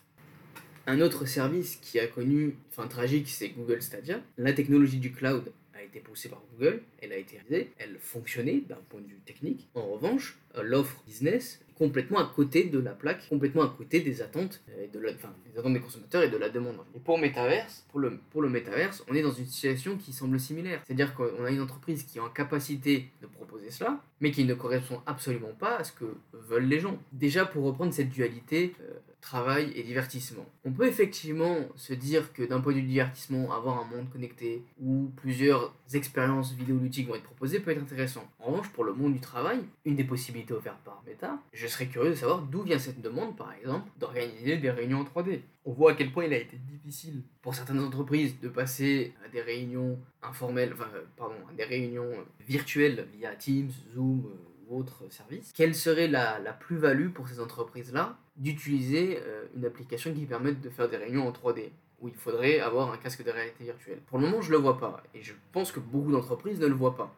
Un 0.86 1.00
autre 1.00 1.26
service 1.26 1.76
qui 1.76 2.00
a 2.00 2.06
connu 2.06 2.56
fin 2.70 2.88
tragique, 2.88 3.28
c'est 3.28 3.50
Google 3.50 3.82
Stadia. 3.82 4.20
La 4.38 4.54
technologie 4.54 4.98
du 4.98 5.12
cloud 5.12 5.52
été 5.88 6.00
poussée 6.00 6.28
par 6.28 6.42
Google, 6.52 6.82
elle 7.00 7.12
a 7.12 7.16
été 7.16 7.38
réalisée, 7.38 7.72
elle 7.78 7.98
fonctionnait 7.98 8.62
d'un 8.68 8.80
point 8.88 9.00
de 9.00 9.06
vue 9.06 9.20
technique. 9.24 9.68
En 9.74 9.86
revanche, 9.86 10.38
l'offre 10.62 11.02
business 11.06 11.60
complètement 11.78 12.18
à 12.18 12.30
côté 12.34 12.64
de 12.64 12.78
la 12.80 12.90
plaque, 12.90 13.28
complètement 13.28 13.62
à 13.62 13.68
côté 13.68 14.00
des 14.00 14.20
attentes, 14.20 14.60
euh, 14.70 14.86
de 14.92 14.98
la, 14.98 15.12
enfin, 15.12 15.32
des 15.50 15.58
attentes 15.58 15.74
des 15.74 15.80
consommateurs 15.80 16.22
et 16.24 16.28
de 16.28 16.36
la 16.36 16.48
demande. 16.48 16.76
Et 16.94 16.98
pour 16.98 17.18
Metaverse, 17.18 17.86
pour 17.90 18.00
le, 18.00 18.18
pour 18.30 18.42
le 18.42 18.48
Metaverse, 18.48 19.04
on 19.08 19.14
est 19.14 19.22
dans 19.22 19.32
une 19.32 19.46
situation 19.46 19.96
qui 19.96 20.12
semble 20.12 20.40
similaire. 20.40 20.82
C'est-à-dire 20.84 21.14
qu'on 21.14 21.44
a 21.44 21.50
une 21.50 21.60
entreprise 21.60 22.02
qui 22.02 22.18
est 22.18 22.20
en 22.20 22.30
capacité 22.30 23.08
de 23.22 23.28
proposer 23.28 23.70
cela, 23.70 24.02
mais 24.20 24.32
qui 24.32 24.44
ne 24.44 24.54
correspond 24.54 25.00
absolument 25.06 25.54
pas 25.58 25.76
à 25.76 25.84
ce 25.84 25.92
que 25.92 26.16
veulent 26.32 26.66
les 26.66 26.80
gens. 26.80 26.98
Déjà, 27.12 27.46
pour 27.46 27.64
reprendre 27.64 27.92
cette 27.92 28.10
dualité 28.10 28.74
euh, 28.80 28.98
travail 29.20 29.72
et 29.74 29.82
divertissement. 29.82 30.46
On 30.64 30.72
peut 30.72 30.86
effectivement 30.86 31.56
se 31.76 31.92
dire 31.92 32.32
que 32.32 32.42
d'un 32.42 32.60
point 32.60 32.72
de 32.72 32.78
vue 32.78 32.84
divertissement, 32.84 33.52
avoir 33.52 33.78
un 33.78 33.84
monde 33.84 34.08
connecté 34.10 34.62
où 34.80 35.10
plusieurs 35.16 35.74
expériences 35.92 36.52
vidéoludiques 36.52 37.08
vont 37.08 37.14
être 37.14 37.24
proposées 37.24 37.60
peut 37.60 37.70
être 37.70 37.82
intéressant. 37.82 38.24
En 38.38 38.52
revanche, 38.52 38.68
pour 38.70 38.84
le 38.84 38.92
monde 38.92 39.14
du 39.14 39.20
travail, 39.20 39.60
une 39.84 39.96
des 39.96 40.04
possibilités 40.04 40.54
offertes 40.54 40.82
par 40.84 41.02
Meta, 41.06 41.38
je 41.52 41.66
serais 41.66 41.86
curieux 41.86 42.10
de 42.10 42.14
savoir 42.14 42.42
d'où 42.42 42.62
vient 42.62 42.78
cette 42.78 43.00
demande, 43.00 43.36
par 43.36 43.52
exemple, 43.52 43.88
d'organiser 43.98 44.56
des 44.58 44.70
réunions 44.70 45.00
en 45.00 45.04
3D. 45.04 45.40
On 45.64 45.72
voit 45.72 45.92
à 45.92 45.94
quel 45.94 46.10
point 46.12 46.24
il 46.24 46.32
a 46.32 46.38
été 46.38 46.56
difficile 46.56 47.22
pour 47.42 47.54
certaines 47.54 47.80
entreprises 47.80 48.40
de 48.40 48.48
passer 48.48 49.12
à 49.24 49.28
des 49.28 49.42
réunions 49.42 49.98
informelles, 50.22 50.72
enfin, 50.72 50.88
euh, 50.94 51.02
pardon, 51.16 51.34
à 51.50 51.52
des 51.52 51.64
réunions 51.64 52.10
virtuelles 52.46 53.06
via 53.12 53.34
Teams, 53.34 53.70
Zoom, 53.94 54.24
autre 54.70 55.04
service, 55.10 55.52
quelle 55.54 55.74
serait 55.74 56.08
la, 56.08 56.38
plus-value 56.60 57.10
pour 57.10 57.28
ces 57.28 57.40
entreprises-là 57.40 58.16
d'utiliser 58.36 59.18
euh, 59.22 59.46
une 59.56 59.64
application 59.64 60.12
qui 60.14 60.26
permette 60.26 60.60
de 60.60 60.70
faire 60.70 60.88
des 60.88 60.96
réunions 60.96 61.26
en 61.26 61.32
3D 61.32 61.70
où 62.00 62.08
il 62.08 62.14
faudrait 62.14 62.60
avoir 62.60 62.92
un 62.92 62.96
casque 62.96 63.24
de 63.24 63.30
réalité 63.30 63.64
virtuelle? 63.64 64.00
Pour 64.06 64.18
le 64.18 64.26
moment, 64.26 64.40
je 64.40 64.50
le 64.50 64.58
vois 64.58 64.78
pas 64.78 65.02
et 65.14 65.22
je 65.22 65.32
pense 65.52 65.72
que 65.72 65.80
beaucoup 65.80 66.12
d'entreprises 66.12 66.60
ne 66.60 66.66
le 66.66 66.74
voient 66.74 66.96
pas. 66.96 67.14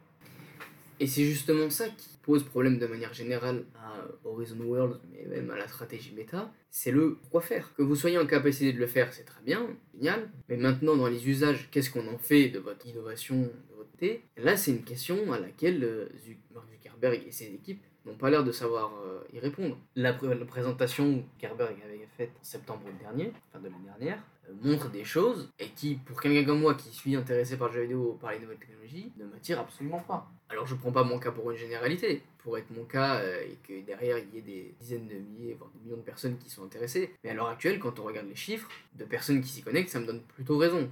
Et 1.00 1.06
c'est 1.06 1.24
justement 1.24 1.70
ça 1.70 1.88
qui 1.88 2.10
pose 2.22 2.44
problème 2.44 2.78
de 2.78 2.86
manière 2.86 3.14
générale 3.14 3.64
à 3.74 4.06
Horizon 4.22 4.60
World, 4.60 5.00
mais 5.10 5.24
même 5.24 5.50
à 5.50 5.56
la 5.56 5.66
stratégie 5.66 6.12
méta, 6.14 6.52
c'est 6.70 6.90
le 6.90 7.16
quoi 7.30 7.40
faire. 7.40 7.74
Que 7.74 7.82
vous 7.82 7.96
soyez 7.96 8.18
en 8.18 8.26
capacité 8.26 8.74
de 8.74 8.78
le 8.78 8.86
faire, 8.86 9.10
c'est 9.14 9.24
très 9.24 9.40
bien, 9.42 9.66
génial, 9.94 10.30
mais 10.50 10.58
maintenant 10.58 10.96
dans 10.96 11.06
les 11.06 11.26
usages, 11.26 11.70
qu'est-ce 11.70 11.90
qu'on 11.90 12.06
en 12.06 12.18
fait 12.18 12.50
de 12.50 12.58
votre 12.58 12.86
innovation, 12.86 13.40
de 13.40 13.74
votre 13.76 13.96
thé 13.96 14.22
Là, 14.36 14.58
c'est 14.58 14.72
une 14.72 14.84
question 14.84 15.32
à 15.32 15.38
laquelle 15.38 15.82
euh, 15.82 16.06
Mark 16.52 16.68
Zuckerberg 16.70 17.22
et 17.26 17.32
ses 17.32 17.46
équipes 17.46 17.82
n'ont 18.06 18.14
pas 18.14 18.30
l'air 18.30 18.44
de 18.44 18.52
savoir 18.52 18.92
euh, 19.04 19.20
y 19.32 19.38
répondre. 19.38 19.76
La, 19.96 20.12
présentation 20.12 21.18
que 21.18 21.46
Zuckerberg 21.46 21.76
avait 21.84 22.08
faite 22.16 22.32
en 22.40 22.44
septembre 22.44 22.82
dernier, 23.00 23.32
enfin 23.48 23.60
de 23.60 23.68
l'année 23.68 23.84
dernière, 23.84 24.18
euh, 24.48 24.52
montre 24.62 24.90
des 24.90 25.04
choses 25.04 25.50
et 25.58 25.68
qui, 25.68 25.96
pour 25.96 26.20
quelqu'un 26.20 26.44
comme 26.44 26.60
moi 26.60 26.74
qui 26.74 26.90
suis 26.90 27.14
intéressé 27.16 27.56
par 27.56 27.68
le 27.68 27.74
jeu 27.74 27.82
vidéo, 27.82 28.18
par 28.20 28.32
les 28.32 28.38
nouvelles 28.38 28.58
technologies, 28.58 29.12
ne 29.18 29.24
m'attire 29.26 29.60
absolument 29.60 30.00
pas. 30.00 30.30
Alors 30.48 30.66
je 30.66 30.74
prends 30.74 30.92
pas 30.92 31.04
mon 31.04 31.18
cas 31.18 31.30
pour 31.30 31.50
une 31.50 31.56
généralité, 31.56 32.22
pour 32.38 32.56
être 32.58 32.70
mon 32.70 32.84
cas 32.84 33.20
euh, 33.20 33.42
et 33.42 33.58
que 33.66 33.84
derrière 33.84 34.18
il 34.18 34.34
y 34.34 34.38
ait 34.38 34.42
des 34.42 34.74
dizaines 34.80 35.06
de 35.06 35.14
milliers, 35.14 35.54
voire 35.54 35.70
des 35.70 35.80
millions 35.84 35.98
de 35.98 36.02
personnes 36.02 36.38
qui 36.38 36.50
sont 36.50 36.64
intéressées. 36.64 37.14
Mais 37.22 37.30
à 37.30 37.34
l'heure 37.34 37.48
actuelle, 37.48 37.78
quand 37.78 37.98
on 37.98 38.04
regarde 38.04 38.28
les 38.28 38.34
chiffres 38.34 38.68
de 38.98 39.04
personnes 39.04 39.40
qui 39.40 39.48
s'y 39.48 39.62
connectent, 39.62 39.90
ça 39.90 40.00
me 40.00 40.06
donne 40.06 40.22
plutôt 40.22 40.56
raison. 40.56 40.88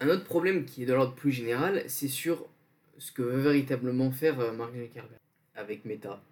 Un 0.00 0.08
autre 0.08 0.24
problème 0.24 0.64
qui 0.64 0.82
est 0.82 0.86
de 0.86 0.92
l'ordre 0.92 1.14
plus 1.14 1.32
général, 1.32 1.82
c'est 1.88 2.08
sur 2.08 2.46
ce 2.98 3.12
que 3.12 3.22
veut 3.22 3.40
véritablement 3.40 4.10
faire 4.10 4.36
Mark 4.54 4.72
Zuckerberg 4.74 5.20
avec 5.56 5.84
Meta. 5.84 6.22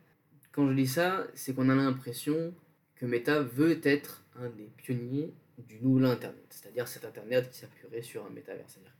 Quand 0.53 0.69
je 0.69 0.75
dis 0.75 0.87
ça, 0.87 1.27
c'est 1.35 1.55
qu'on 1.55 1.69
a 1.69 1.75
l'impression 1.75 2.55
que 2.95 3.07
Meta 3.07 3.41
veut 3.41 3.81
être 3.83 4.23
un 4.37 4.49
des 4.51 4.71
pionniers 4.77 5.33
du 5.59 5.81
nouvel 5.81 6.07
Internet, 6.07 6.47
c'est-à-dire 6.51 6.89
cet 6.89 7.05
Internet 7.05 7.51
qui 7.51 7.59
s'appuierait 7.59 8.03
sur 8.03 8.25
un 8.25 8.31
métavers, 8.31 8.65
c'est-à-dire 8.69 8.95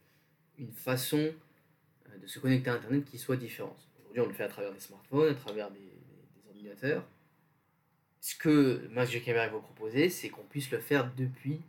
une 0.59 0.73
façon 0.73 1.19
euh, 1.19 2.19
de 2.19 2.27
se 2.27 2.39
connecter 2.39 2.71
à 2.71 2.75
Internet 2.75 3.05
qui 3.05 3.19
soit 3.19 3.37
différente. 3.37 3.89
Aujourd'hui, 3.99 4.21
on 4.21 4.27
le 4.27 4.33
fait 4.33 4.45
à 4.45 4.49
travers 4.49 4.73
des 4.73 4.81
smartphones, 4.81 5.33
à 5.33 5.35
travers 5.35 5.71
des, 5.71 5.81
ordinateurs. 6.49 7.05
Ce 8.21 8.37
que 8.37 8.89
Mark 8.91 9.09
Zuckerberg 9.09 9.53
va 9.53 9.59
proposer, 9.59 10.09
c'est 10.09 10.29
qu'on 10.29 10.45
puisse 10.45 10.71
le 10.71 10.79
faire 10.79 11.13
depuis 11.17 11.61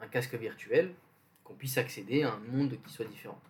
un 0.00 0.06
casque 0.06 0.34
virtuel, 0.34 0.92
qu'on 1.44 1.54
puisse 1.54 1.76
accéder 1.76 2.22
à 2.22 2.32
un 2.32 2.38
monde 2.38 2.76
qui 2.84 2.92
soit 2.92 3.04
différent. 3.04 3.40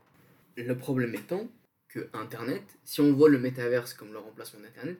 Le 0.56 0.76
problème 0.76 1.14
étant 1.14 1.48
que 1.90 2.08
Internet, 2.12 2.78
si 2.84 3.00
on 3.00 3.12
voit 3.12 3.28
le 3.28 3.38
métaverse 3.38 3.94
comme 3.94 4.12
le 4.12 4.18
remplacement 4.18 4.60
d'Internet, 4.60 4.98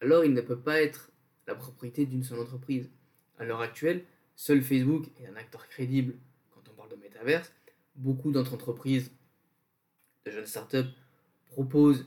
alors 0.00 0.24
il 0.24 0.32
ne 0.32 0.40
peut 0.40 0.58
pas 0.58 0.80
être 0.80 1.10
la 1.46 1.54
propriété 1.54 2.06
d'une 2.06 2.22
seule 2.22 2.38
entreprise. 2.38 2.88
À 3.38 3.44
l'heure 3.44 3.60
actuelle, 3.60 4.04
seul 4.36 4.62
Facebook 4.62 5.06
est 5.18 5.26
un 5.26 5.36
acteur 5.36 5.68
crédible 5.68 6.14
quand 6.50 6.62
on 6.70 6.74
parle 6.74 6.90
de 6.90 6.96
métaverse. 6.96 7.52
Beaucoup 7.96 8.30
d'autres 8.30 8.54
entreprises, 8.54 9.10
de 10.24 10.30
jeunes 10.30 10.46
startups, 10.46 10.94
proposent 11.48 12.06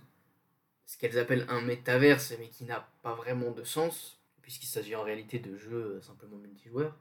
ce 0.86 0.98
qu'elles 0.98 1.20
appellent 1.20 1.46
un 1.50 1.62
métaverse, 1.62 2.34
mais 2.40 2.48
qui 2.48 2.64
n'a 2.64 2.90
pas 3.02 3.16
vraiment 3.16 3.52
de 3.52 3.64
sens, 3.64 4.22
puisqu'il 4.42 4.68
s'agit 4.68 4.96
en 4.96 5.04
réalité 5.04 5.40
de 5.40 5.58
jeux 5.58 6.00
simplement 6.02 6.38
multijoueurs. 6.38 6.98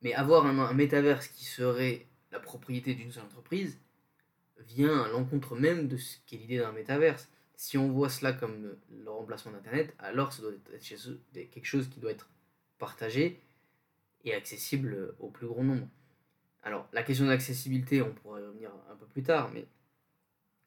Mais 0.00 0.14
avoir 0.14 0.46
un, 0.46 0.58
un 0.58 0.72
métaverse 0.72 1.28
qui 1.28 1.44
serait 1.44 2.06
la 2.32 2.40
propriété 2.40 2.94
d'une 2.94 3.12
seule 3.12 3.24
entreprise, 3.24 3.78
vient 4.58 5.02
à 5.02 5.08
l'encontre 5.08 5.56
même 5.56 5.88
de 5.88 5.96
ce 5.96 6.16
qu'est 6.26 6.36
l'idée 6.36 6.58
d'un 6.58 6.72
métaverse. 6.72 7.28
Si 7.56 7.78
on 7.78 7.90
voit 7.90 8.08
cela 8.08 8.32
comme 8.32 8.76
le 8.90 9.10
remplacement 9.10 9.52
d'Internet, 9.52 9.94
alors 9.98 10.32
ça 10.32 10.42
doit 10.42 10.52
être 10.52 11.50
quelque 11.50 11.64
chose 11.64 11.88
qui 11.88 12.00
doit 12.00 12.10
être 12.10 12.28
partagé 12.78 13.40
et 14.24 14.34
accessible 14.34 15.14
au 15.18 15.30
plus 15.30 15.46
grand 15.46 15.64
nombre. 15.64 15.88
Alors, 16.62 16.88
la 16.92 17.02
question 17.02 17.26
d'accessibilité, 17.26 18.02
on 18.02 18.12
pourra 18.12 18.40
y 18.40 18.44
revenir 18.44 18.70
un 18.90 18.96
peu 18.96 19.06
plus 19.06 19.22
tard, 19.22 19.50
mais 19.54 19.66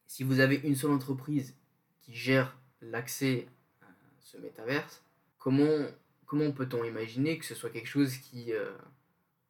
si 0.06 0.24
vous 0.24 0.40
avez 0.40 0.56
une 0.56 0.74
seule 0.74 0.90
entreprise 0.92 1.54
qui 2.00 2.14
gère 2.14 2.58
l'accès 2.80 3.46
à 3.82 3.86
ce 4.18 4.38
métaverse, 4.38 5.04
comment, 5.38 5.86
comment 6.26 6.50
peut-on 6.52 6.84
imaginer 6.84 7.38
que 7.38 7.44
ce 7.44 7.54
soit 7.54 7.70
quelque 7.70 7.86
chose 7.88 8.16
qui, 8.16 8.52
euh, 8.52 8.72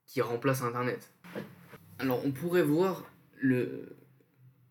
qui 0.07 0.21
remplace 0.21 0.63
Internet? 0.63 1.13
Alors, 1.99 2.25
on 2.27 2.33
pourrait 2.33 2.65
voir 2.65 3.05
le, 3.39 3.97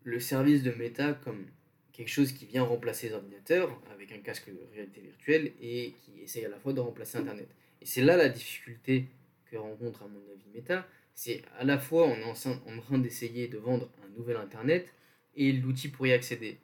le 0.04 0.20
service 0.20 0.64
de 0.64 0.72
Meta 0.72 1.14
comme 1.14 1.46
quelque 1.92 2.10
chose 2.10 2.32
qui 2.32 2.46
vient 2.46 2.64
remplacer 2.64 3.10
les 3.10 3.16
ordinateurs 3.16 3.82
avec 3.92 4.12
un 4.12 4.20
casque 4.20 4.50
de 4.50 4.60
réalité 4.74 5.02
virtuelle 5.02 5.52
et 5.62 5.94
qui 6.00 6.22
essaye 6.22 6.46
à 6.46 6.50
la 6.50 6.60
fois 6.60 6.74
de 6.74 6.80
remplacer 6.80 7.18
Internet. 7.18 7.50
Et 7.82 7.86
c'est 7.86 8.02
là 8.02 8.16
la 8.16 8.30
difficulté 8.30 9.08
que 9.52 9.58
rencontre 9.58 10.04
à 10.04 10.08
mon 10.08 10.22
avis 10.32 10.50
Meta, 10.54 10.88
c'est 11.14 11.42
à 11.58 11.64
la 11.64 11.78
fois 11.78 12.06
on 12.06 12.16
est 12.16 12.24
en 12.24 12.82
train 12.82 12.98
d'essayer 13.00 13.48
de 13.48 13.58
vendre 13.58 13.90
un 14.04 14.18
nouvel 14.18 14.38
Internet 14.38 14.94
et 15.36 15.52
l'outil 15.52 15.90
pour 15.90 16.08
y 16.08 16.14
accéder. 16.14 16.58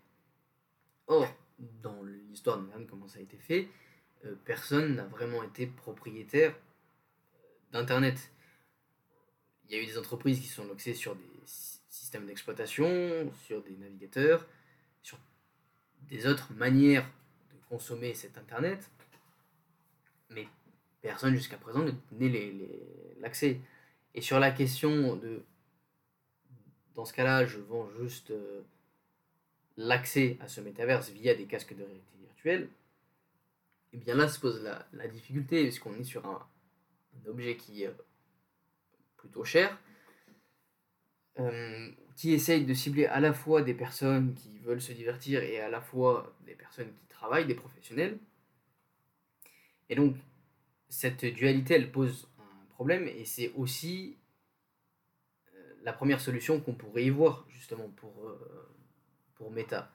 Or, 1.07 1.27
dans 1.59 2.01
l'histoire 2.03 2.59
de 2.59 2.85
comment 2.85 3.07
ça 3.07 3.19
a 3.19 3.21
été 3.21 3.37
fait, 3.37 3.67
euh, 4.25 4.35
personne 4.45 4.95
n'a 4.95 5.05
vraiment 5.05 5.43
été 5.43 5.67
propriétaire 5.67 6.51
euh, 6.53 7.47
d'Internet. 7.71 8.31
Il 9.67 9.75
y 9.75 9.79
a 9.79 9.81
eu 9.81 9.85
des 9.85 9.97
entreprises 9.97 10.39
qui 10.39 10.47
sont 10.47 10.65
lancées 10.65 10.93
sur 10.93 11.15
des 11.15 11.23
système 11.95 12.25
d'exploitation, 12.25 13.31
sur 13.45 13.63
des 13.63 13.75
navigateurs, 13.77 14.45
sur 15.01 15.17
des 16.09 16.27
autres 16.27 16.53
manières 16.53 17.09
de 17.51 17.57
consommer 17.69 18.13
cet 18.13 18.37
Internet, 18.37 18.89
mais 20.29 20.47
personne 21.01 21.35
jusqu'à 21.35 21.57
présent 21.57 21.83
ne 21.83 23.21
l'accès. 23.21 23.59
Et 24.13 24.21
sur 24.21 24.39
la 24.39 24.51
question 24.51 25.15
de, 25.15 25.43
dans 26.95 27.05
ce 27.05 27.13
cas-là, 27.13 27.45
je 27.45 27.59
vends 27.59 27.89
juste 28.01 28.31
euh, 28.31 28.61
l'accès 29.77 30.37
à 30.41 30.47
ce 30.47 30.61
métaverse 30.61 31.09
via 31.09 31.33
des 31.33 31.45
casques 31.45 31.75
de 31.75 31.83
réalité 31.83 32.17
virtuelle, 32.19 32.63
et 33.93 33.97
eh 33.97 33.97
bien 33.97 34.15
là 34.15 34.27
se 34.27 34.39
pose 34.39 34.61
la, 34.61 35.07
difficulté, 35.07 35.63
puisqu'on 35.63 35.95
est 35.95 36.03
sur 36.03 36.25
un, 36.25 36.45
un 37.15 37.29
objet 37.29 37.55
qui 37.55 37.83
est 37.83 37.93
plutôt 39.15 39.45
cher, 39.45 39.77
euh, 41.39 41.91
qui 42.15 42.33
essaye 42.33 42.65
de 42.65 42.73
cibler 42.73 43.05
à 43.05 43.19
la 43.19 43.33
fois 43.33 43.61
des 43.61 43.73
personnes 43.73 44.33
qui 44.35 44.57
veulent 44.59 44.81
se 44.81 44.93
divertir 44.93 45.43
et 45.43 45.59
à 45.59 45.69
la 45.69 45.81
fois 45.81 46.33
des 46.45 46.55
personnes 46.55 46.91
qui 46.93 47.07
travaillent, 47.07 47.45
des 47.45 47.55
professionnels. 47.55 48.17
Et 49.89 49.95
donc, 49.95 50.15
cette 50.89 51.25
dualité, 51.25 51.75
elle 51.75 51.91
pose 51.91 52.27
un 52.39 52.65
problème 52.69 53.07
et 53.07 53.25
c'est 53.25 53.51
aussi 53.55 54.17
euh, 55.53 55.73
la 55.83 55.93
première 55.93 56.21
solution 56.21 56.59
qu'on 56.61 56.73
pourrait 56.73 57.05
y 57.05 57.09
voir 57.09 57.45
justement 57.49 57.89
pour, 57.89 58.27
euh, 58.27 58.69
pour 59.35 59.51
Meta, 59.51 59.91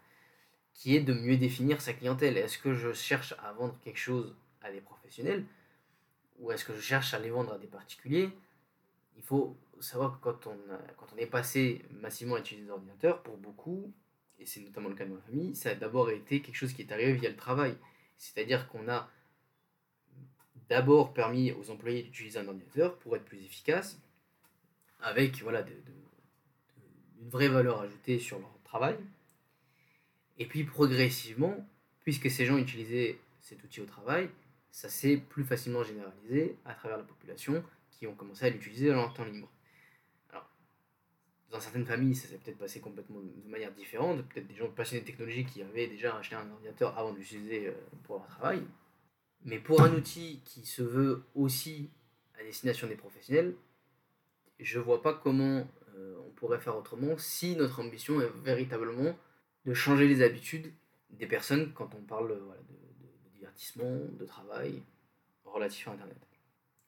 qui 0.75 0.94
est 0.94 1.00
de 1.00 1.14
mieux 1.14 1.37
définir 1.37 1.80
sa 1.80 1.92
clientèle. 1.92 2.37
Est-ce 2.37 2.59
que 2.59 2.75
je 2.75 2.92
cherche 2.92 3.35
à 3.42 3.52
vendre 3.52 3.78
quelque 3.82 3.99
chose 3.99 4.37
à 4.61 4.70
des 4.70 4.80
professionnels 4.80 5.44
ou 6.38 6.50
est-ce 6.50 6.64
que 6.64 6.75
je 6.75 6.80
cherche 6.80 7.14
à 7.14 7.18
les 7.18 7.30
vendre 7.30 7.52
à 7.52 7.59
des 7.59 7.66
particuliers? 7.66 8.30
Il 9.16 9.23
faut 9.23 9.56
savoir 9.80 10.18
que 10.18 10.25
quand 10.25 10.46
on, 10.46 10.58
quand 10.96 11.06
on 11.14 11.16
est 11.16 11.26
passé 11.26 11.82
massivement 11.90 12.37
à 12.37 12.40
utiliser 12.40 12.66
des 12.66 12.72
ordinateurs, 12.72 13.22
pour 13.22 13.37
beaucoup, 13.37 13.92
et 14.38 14.46
c'est 14.46 14.60
notamment 14.60 14.88
le 14.88 14.94
cas 14.94 15.04
de 15.04 15.12
ma 15.12 15.20
famille, 15.20 15.54
ça 15.54 15.70
a 15.70 15.75
d'abord 15.75 16.10
été 16.10 16.40
quelque 16.40 16.54
chose 16.54 16.72
qui 16.72 16.82
est 16.82 16.92
arrivé 16.92 17.12
via 17.12 17.28
le 17.28 17.37
travail. 17.37 17.76
C'est-à-dire 18.16 18.68
qu'on 18.68 18.88
a 18.88 19.10
d'abord 20.68 21.12
permis 21.12 21.52
aux 21.52 21.70
employés 21.70 22.02
d'utiliser 22.02 22.38
un 22.38 22.49
ordinateur 22.49 22.99
pour 22.99 23.16
être 23.16 23.25
plus 23.25 23.42
efficaces, 23.42 24.00
avec 25.00 25.42
voilà, 25.42 25.64
une 27.20 27.28
vraie 27.28 27.49
valeur 27.49 27.80
ajoutée 27.80 28.18
sur 28.18 28.38
leur 28.38 28.58
travail. 28.64 28.96
Et 30.38 30.46
puis 30.46 30.64
progressivement, 30.64 31.56
puisque 32.00 32.30
ces 32.30 32.46
gens 32.46 32.56
utilisaient 32.56 33.18
cet 33.40 33.62
outil 33.64 33.80
au 33.80 33.87
travail, 33.87 34.30
ça 34.70 34.88
s'est 34.88 35.16
plus 35.16 35.44
facilement 35.44 35.82
généralisé 35.82 36.56
à 36.64 36.75
travers 36.75 36.99
la 36.99 37.04
population 37.04 37.62
qui 37.90 38.06
ont 38.06 38.14
commencé 38.14 38.46
à 38.46 38.50
l'utiliser 38.50 38.88
dans 38.88 38.96
leur 38.96 39.12
temps 39.12 39.25
libre. 39.25 39.50
Dans 41.50 41.61
certaines 41.61 41.87
familles, 41.87 42.14
ça 42.14 42.28
s'est 42.28 42.38
peut-être 42.38 42.59
passé 42.59 42.80
complètement 42.80 43.21
de 43.21 43.49
manière 43.49 43.73
différente. 43.73 44.23
Peut-être 44.28 44.47
des 44.47 44.54
gens 44.54 44.71
passionnés 44.71 45.00
de 45.00 45.07
technologie 45.07 45.45
qui 45.45 45.62
avaient 45.62 45.88
déjà 45.88 46.16
acheté 46.16 46.37
un 46.37 46.49
ordinateur 46.50 46.97
avant 46.97 47.12
de 47.12 47.19
l'utiliser 47.19 47.69
euh, 47.69 47.73
pour 48.04 48.16
leur 48.16 48.26
travail. 48.26 48.62
Mais 49.45 49.59
pour 49.59 49.83
un 49.83 49.92
outil 49.95 50.40
qui 50.45 50.64
se 50.64 50.83
veut 50.83 51.25
aussi 51.35 51.90
à 52.38 52.45
destination 52.45 52.87
des 52.87 52.95
professionnels, 52.95 53.57
je 54.61 54.78
vois 54.78 55.02
pas 55.02 55.14
comment 55.14 55.66
euh, 55.97 56.16
on 56.26 56.30
pourrait 56.30 56.61
faire 56.61 56.76
autrement 56.76 57.16
si 57.19 57.57
notre 57.57 57.80
ambition 57.80 58.21
est 58.21 58.30
véritablement 58.45 59.16
de 59.64 59.75
changer 59.75 60.07
les 60.07 60.23
habitudes 60.23 60.73
des 61.11 61.26
personnes 61.26 61.73
quand 61.73 61.95
on 61.95 62.02
parle 62.02 62.28
de, 62.28 62.40
divertissement, 63.35 63.99
de 64.19 64.25
travail 64.25 64.83
relatif 65.45 65.88
à 65.88 65.92
Internet. 65.92 66.16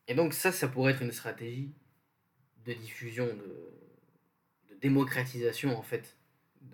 Et 0.09 0.14
donc 0.14 0.35
ça, 0.35 0.52
ça 0.52 0.69
pourrait 0.69 0.92
être 0.92 1.02
une 1.02 1.12
stratégie 1.12 1.73
de 2.64 2.73
diffusion, 2.75 3.26
de, 3.26 3.33
de 3.33 3.81
démocratisation 4.82 5.76
en 5.76 5.82
fait, 5.82 6.16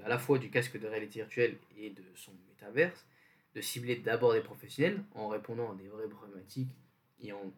à 0.02 0.08
la 0.08 0.18
fois 0.18 0.38
du 0.38 0.50
casque 0.50 0.78
de 0.78 0.86
réalité 0.86 1.20
virtuelle 1.20 1.58
et 1.76 1.90
de 1.90 2.02
son 2.16 2.32
métaverse, 2.48 3.06
de 3.54 3.60
cibler 3.60 3.96
d'abord 3.96 4.32
des 4.32 4.40
professionnels 4.40 5.02
en 5.14 5.28
répondant 5.28 5.72
à 5.72 5.74
des 5.76 5.88
vraies 5.88 6.08
problématiques 6.08 6.74
et 7.20 7.32
en 7.32 7.52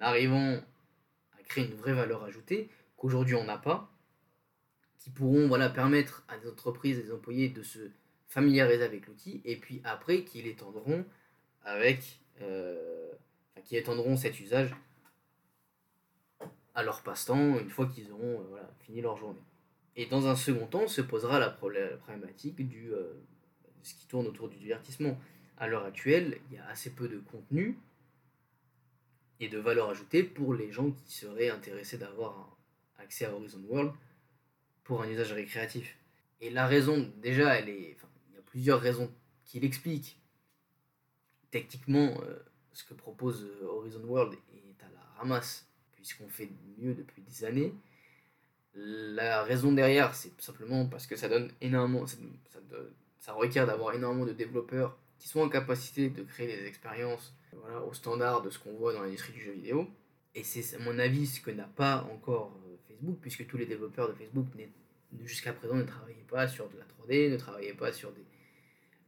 arrivant 0.00 0.60
à 1.38 1.42
créer 1.44 1.66
une 1.66 1.74
vraie 1.74 1.94
valeur 1.94 2.24
ajoutée 2.24 2.68
qu'aujourd'hui 2.96 3.34
on 3.34 3.44
n'a 3.44 3.58
pas, 3.58 3.90
qui 4.98 5.10
pourront 5.10 5.48
voilà, 5.48 5.70
permettre 5.70 6.24
à 6.28 6.36
des 6.38 6.48
entreprises, 6.48 6.98
des 6.98 7.12
employés 7.12 7.48
de 7.48 7.62
se 7.62 7.90
familiariser 8.28 8.82
avec 8.82 9.06
l'outil 9.06 9.40
et 9.44 9.56
puis 9.56 9.80
après 9.84 10.24
qui 10.24 10.42
l'étendront 10.42 11.04
avec 11.64 12.20
euh, 12.42 13.12
qui 13.64 13.76
étendront 13.76 14.16
cet 14.16 14.38
usage 14.40 14.74
à 16.74 16.82
leur 16.82 17.02
passe-temps 17.02 17.58
une 17.58 17.70
fois 17.70 17.86
qu'ils 17.86 18.12
auront 18.12 18.40
euh, 18.40 18.46
voilà, 18.50 18.68
fini 18.80 19.00
leur 19.00 19.16
journée. 19.16 19.40
Et 19.96 20.06
dans 20.06 20.26
un 20.26 20.36
second 20.36 20.66
temps 20.66 20.88
se 20.88 21.00
posera 21.00 21.38
la, 21.38 21.48
problématique 21.48 22.66
du 22.68 22.92
euh, 22.92 23.14
ce 23.82 23.94
qui 23.94 24.06
tourne 24.06 24.26
autour 24.26 24.48
du 24.48 24.56
divertissement. 24.58 25.18
À 25.56 25.66
l'heure 25.66 25.84
actuelle, 25.84 26.38
il 26.50 26.56
y 26.56 26.58
a 26.58 26.66
assez 26.68 26.90
peu 26.90 27.08
de 27.08 27.18
contenu 27.18 27.78
et 29.40 29.48
de 29.48 29.58
valeur 29.58 29.88
ajoutée 29.90 30.22
pour 30.22 30.54
les 30.54 30.70
gens 30.70 30.90
qui 30.90 31.12
seraient 31.12 31.48
intéressés 31.48 31.96
d'avoir 31.96 32.58
accès 32.98 33.24
à 33.24 33.34
Horizon 33.34 33.62
World 33.68 33.92
pour 34.84 35.02
un 35.02 35.08
usage 35.08 35.32
récréatif. 35.32 35.96
Et 36.40 36.50
la 36.50 36.66
raison, 36.66 37.10
déjà, 37.22 37.54
elle 37.54 37.70
est, 37.70 37.96
il 38.28 38.34
y 38.34 38.38
a 38.38 38.42
plusieurs 38.42 38.80
raisons 38.80 39.10
qui 39.44 39.60
l'expliquent. 39.60 40.20
Techniquement, 41.50 42.20
euh, 42.22 42.38
ce 42.72 42.84
que 42.84 42.94
propose 42.94 43.44
euh, 43.44 43.66
Horizon 43.66 44.04
World 44.04 44.34
est 44.54 44.84
à 44.84 44.88
la 44.90 45.00
ramasse, 45.18 45.66
puisqu'on 45.92 46.28
fait 46.28 46.50
mieux 46.78 46.94
depuis 46.94 47.22
des 47.22 47.44
années. 47.44 47.72
La 48.78 49.42
raison 49.42 49.72
derrière, 49.72 50.14
c'est 50.14 50.38
simplement 50.40 50.86
parce 50.86 51.06
que 51.06 51.16
ça 51.16 51.28
donne 51.28 51.50
énormément, 51.62 52.06
ça, 52.06 52.18
ça 53.18 53.32
requiert 53.32 53.66
d'avoir 53.66 53.94
énormément 53.94 54.26
de 54.26 54.32
développeurs 54.32 54.98
qui 55.18 55.28
sont 55.28 55.40
en 55.40 55.48
capacité 55.48 56.10
de 56.10 56.22
créer 56.22 56.46
des 56.46 56.66
expériences 56.66 57.34
voilà, 57.52 57.82
au 57.82 57.94
standard 57.94 58.42
de 58.42 58.50
ce 58.50 58.58
qu'on 58.58 58.74
voit 58.74 58.92
dans 58.92 59.02
l'industrie 59.02 59.32
du 59.32 59.40
jeu 59.40 59.52
vidéo. 59.52 59.88
Et 60.34 60.44
c'est 60.44 60.76
à 60.76 60.78
mon 60.78 60.98
avis 60.98 61.26
ce 61.26 61.40
que 61.40 61.50
n'a 61.50 61.64
pas 61.64 62.06
encore 62.12 62.52
euh, 62.66 62.76
Facebook, 62.88 63.18
puisque 63.22 63.46
tous 63.46 63.56
les 63.56 63.66
développeurs 63.66 64.08
de 64.08 64.14
Facebook 64.14 64.46
jusqu'à 65.24 65.54
présent 65.54 65.76
ne 65.76 65.84
travaillaient 65.84 66.26
pas 66.28 66.46
sur 66.46 66.68
de 66.68 66.76
la 66.76 66.84
3D, 66.84 67.30
ne 67.30 67.36
travaillaient 67.36 67.72
pas 67.72 67.92
sur 67.92 68.12
des 68.12 68.24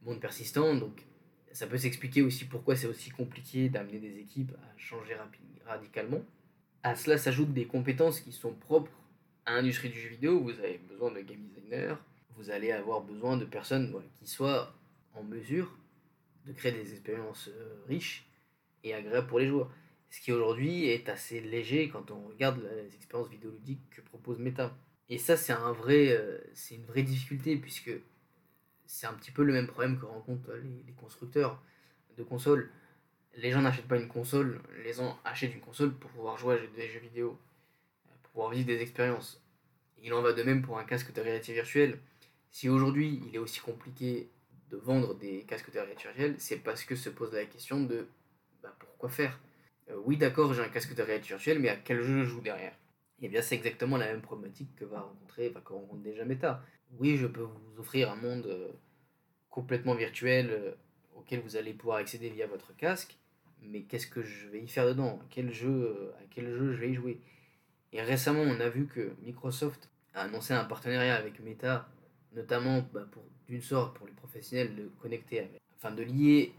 mondes 0.01 0.19
persistants. 0.19 0.75
Donc 0.75 1.05
ça 1.51 1.67
peut 1.67 1.77
s'expliquer 1.77 2.23
aussi 2.23 2.45
pourquoi 2.45 2.75
c'est 2.75 2.87
aussi 2.87 3.11
compliqué 3.11 3.69
d'amener 3.69 3.99
des 3.99 4.17
équipes 4.17 4.51
à 4.53 4.77
changer 4.77 5.15
radicalement. 5.65 6.23
À 6.81 6.95
cela 6.95 7.17
s'ajoutent 7.17 7.53
des 7.53 7.65
compétences 7.65 8.21
qui 8.21 8.31
sont 8.31 8.53
propres 8.53 8.91
à 9.49 9.55
l'industrie 9.55 9.89
du 9.89 9.99
jeu 9.99 10.09
vidéo. 10.09 10.39
Vous 10.39 10.51
avez 10.59 10.77
besoin 10.77 11.11
de 11.11 11.21
game 11.21 11.41
designers, 11.47 11.95
vous 12.35 12.51
allez 12.51 12.71
avoir 12.71 13.01
besoin 13.01 13.35
de 13.35 13.45
personnes 13.45 13.93
qui 14.19 14.27
soient 14.27 14.73
en 15.13 15.23
mesure 15.23 15.75
de 16.45 16.53
créer 16.53 16.71
des 16.71 16.91
expériences 16.93 17.49
euh, 17.49 17.83
riches 17.87 18.25
et 18.83 18.93
agréables 18.93 19.27
pour 19.27 19.39
les 19.39 19.47
joueurs. 19.47 19.71
Ce 20.11 20.21
qui 20.21 20.31
aujourd'hui 20.31 20.85
est 20.85 21.09
assez 21.09 21.41
léger 21.41 21.89
quand 21.89 22.11
on 22.11 22.27
regarde 22.29 22.61
les 22.75 22.95
expériences 22.95 23.29
vidéoludiques 23.29 23.81
que 23.89 24.01
propose 24.01 24.39
Meta. 24.39 24.75
Et 25.09 25.17
ça, 25.17 25.35
c'est 25.35 25.53
un 25.53 25.71
vrai, 25.71 26.09
euh, 26.11 26.39
une 26.71 26.85
vraie 26.85 27.03
difficulté 27.03 27.57
puisque 27.57 27.91
c'est 28.85 29.07
un 29.07 29.13
petit 29.13 29.31
peu 29.31 29.43
le 29.43 29.53
même 29.53 29.67
problème 29.67 29.99
que 29.99 30.05
rencontrent 30.05 30.53
les, 30.53 30.93
constructeurs 30.93 31.61
de 32.17 32.23
consoles. 32.23 32.69
Les 33.35 33.51
gens 33.51 33.61
n'achètent 33.61 33.87
pas 33.87 33.97
une 33.97 34.07
console, 34.07 34.61
les 34.83 34.93
gens 34.93 35.19
achètent 35.23 35.53
une 35.53 35.61
console 35.61 35.93
pour 35.93 36.09
pouvoir 36.11 36.37
jouer 36.37 36.55
à 36.55 36.75
des 36.75 36.89
jeux 36.89 36.99
vidéo, 36.99 37.39
pouvoir 38.31 38.51
vivre 38.51 38.67
des 38.67 38.81
expériences. 38.81 39.41
Il 40.01 40.13
en 40.13 40.21
va 40.21 40.33
de 40.33 40.43
même 40.43 40.61
pour 40.61 40.77
un 40.79 40.83
casque 40.83 41.13
de 41.13 41.21
réalité 41.21 41.53
virtuelle. 41.53 41.99
Si 42.51 42.69
aujourd'hui 42.69 43.21
il 43.27 43.35
est 43.35 43.39
aussi 43.39 43.59
compliqué 43.59 44.29
de 44.69 44.77
vendre 44.77 45.15
des 45.15 45.43
casques 45.43 45.71
de 45.71 45.79
réalité 45.79 46.03
virtuelle, 46.03 46.35
c'est 46.37 46.57
parce 46.57 46.83
que 46.83 46.95
se 46.95 47.09
pose 47.09 47.33
la 47.33 47.45
question 47.45 47.83
de 47.83 48.07
bah, 48.63 48.75
pourquoi 48.79 49.09
faire? 49.09 49.39
Euh, 49.89 49.95
Oui, 50.05 50.17
d'accord, 50.17 50.53
j'ai 50.53 50.61
un 50.61 50.69
casque 50.69 50.95
de 50.95 51.01
réalité 51.01 51.29
virtuelle, 51.29 51.59
mais 51.59 51.69
à 51.69 51.75
quel 51.75 52.01
jeu 52.01 52.23
je 52.23 52.29
joue 52.29 52.41
derrière? 52.41 52.73
Eh 53.21 53.27
bien, 53.27 53.41
c'est 53.41 53.55
exactement 53.55 53.97
la 53.97 54.07
même 54.07 54.21
problématique 54.21 54.73
que 54.75 54.85
va 54.85 55.01
rencontrer, 55.01 55.49
enfin, 55.49 55.61
rencontre 55.75 56.01
déjà 56.01 56.23
Meta. 56.25 56.63
Oui, 56.99 57.17
je 57.17 57.27
peux 57.27 57.41
vous 57.41 57.79
offrir 57.79 58.09
un 58.11 58.15
monde 58.15 58.45
euh, 58.47 58.71
complètement 59.49 59.95
virtuel 59.95 60.49
euh, 60.51 60.71
auquel 61.15 61.41
vous 61.41 61.55
allez 61.57 61.73
pouvoir 61.73 61.97
accéder 61.97 62.29
via 62.29 62.47
votre 62.47 62.75
casque, 62.75 63.17
mais 63.61 63.81
qu'est-ce 63.83 64.07
que 64.07 64.21
je 64.23 64.47
vais 64.47 64.61
y 64.61 64.67
faire 64.67 64.85
dedans? 64.85 65.19
Quel, 65.29 65.51
jeu, 65.51 66.13
à 66.19 66.23
quel 66.29 66.49
jeu 66.49 66.71
je 66.73 66.79
vais 66.79 66.91
y 66.91 66.95
jouer? 66.95 67.19
Et 67.93 68.01
récemment, 68.01 68.41
on 68.41 68.59
a 68.59 68.69
vu 68.69 68.85
que 68.85 69.13
Microsoft 69.23 69.89
a 70.13 70.21
annoncé 70.21 70.53
un 70.53 70.65
partenariat 70.65 71.15
avec 71.15 71.39
Meta, 71.39 71.89
notamment 72.33 72.87
bah, 72.93 73.05
pour 73.11 73.23
d'une 73.49 73.61
sorte 73.61 73.97
pour 73.97 74.05
les 74.05 74.13
professionnels 74.13 74.75
de 74.75 74.91
connecter 75.01 75.39
avec, 75.39 75.61
enfin 75.77 75.91
de 75.91 76.03
lier 76.03 76.53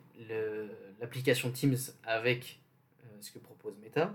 l'application 1.00 1.50
Teams 1.50 1.76
avec 2.02 2.60
euh, 3.04 3.06
ce 3.20 3.30
que 3.30 3.38
propose 3.38 3.74
Meta, 3.80 4.12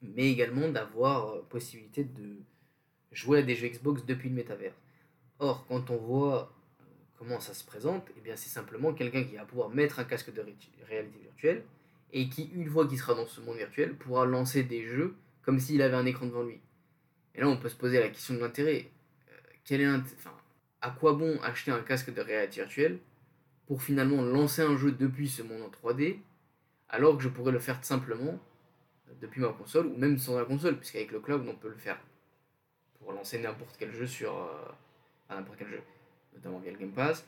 mais 0.00 0.30
également 0.30 0.68
d'avoir 0.68 1.28
euh, 1.28 1.42
possibilité 1.48 2.04
de 2.04 2.36
jouer 3.10 3.40
à 3.40 3.42
des 3.42 3.54
jeux 3.54 3.68
Xbox 3.68 4.04
depuis 4.06 4.28
le 4.28 4.36
métavers. 4.36 4.72
Or, 5.40 5.66
quand 5.66 5.90
on 5.90 5.96
voit 5.96 6.54
euh, 6.80 6.84
comment 7.18 7.40
ça 7.40 7.54
se 7.54 7.64
présente, 7.64 8.08
eh 8.16 8.20
bien 8.20 8.36
c'est 8.36 8.48
simplement 8.48 8.94
quelqu'un 8.94 9.24
qui 9.24 9.34
va 9.34 9.44
pouvoir 9.44 9.68
mettre 9.68 9.98
un 9.98 10.04
casque 10.04 10.32
de 10.32 10.40
réalité 10.88 11.18
virtuelle 11.18 11.64
et 12.12 12.28
qui, 12.28 12.50
une 12.54 12.68
fois 12.68 12.86
qu'il 12.86 12.98
sera 12.98 13.14
dans 13.14 13.26
ce 13.26 13.40
monde 13.40 13.56
virtuel, 13.56 13.96
pourra 13.96 14.26
lancer 14.26 14.62
des 14.62 14.84
jeux 14.84 15.16
comme 15.42 15.58
s'il 15.58 15.82
avait 15.82 15.96
un 15.96 16.06
écran 16.06 16.26
devant 16.26 16.42
lui. 16.42 16.60
Et 17.34 17.40
là, 17.40 17.48
on 17.48 17.56
peut 17.56 17.68
se 17.68 17.76
poser 17.76 18.00
la 18.00 18.08
question 18.08 18.34
de 18.34 18.40
l'intérêt. 18.40 18.90
quel 19.64 19.80
est 19.80 19.88
enfin, 19.88 20.32
à 20.80 20.90
quoi 20.90 21.14
bon 21.14 21.40
acheter 21.42 21.70
un 21.70 21.82
casque 21.82 22.12
de 22.12 22.20
réalité 22.20 22.60
virtuelle 22.60 22.98
pour 23.66 23.82
finalement 23.82 24.22
lancer 24.22 24.62
un 24.62 24.76
jeu 24.76 24.92
depuis 24.92 25.28
ce 25.28 25.42
monde 25.42 25.62
en 25.62 25.70
3D 25.70 26.18
alors 26.88 27.16
que 27.16 27.22
je 27.22 27.28
pourrais 27.28 27.52
le 27.52 27.58
faire 27.58 27.82
simplement 27.84 28.38
depuis 29.20 29.40
ma 29.40 29.48
console 29.48 29.86
ou 29.86 29.96
même 29.96 30.18
sans 30.18 30.38
la 30.38 30.44
console 30.44 30.76
puisqu'avec 30.76 31.10
le 31.12 31.20
cloud 31.20 31.46
on 31.48 31.54
peut 31.54 31.68
le 31.68 31.76
faire 31.76 31.98
pour 32.98 33.12
lancer 33.12 33.38
n'importe 33.38 33.76
quel 33.78 33.92
jeu 33.92 34.06
sur 34.06 34.36
euh, 34.36 34.70
n'importe 35.30 35.58
quel 35.58 35.68
jeu 35.68 35.80
notamment 36.34 36.58
via 36.58 36.72
le 36.72 36.78
Game 36.78 36.92
Pass 36.92 37.24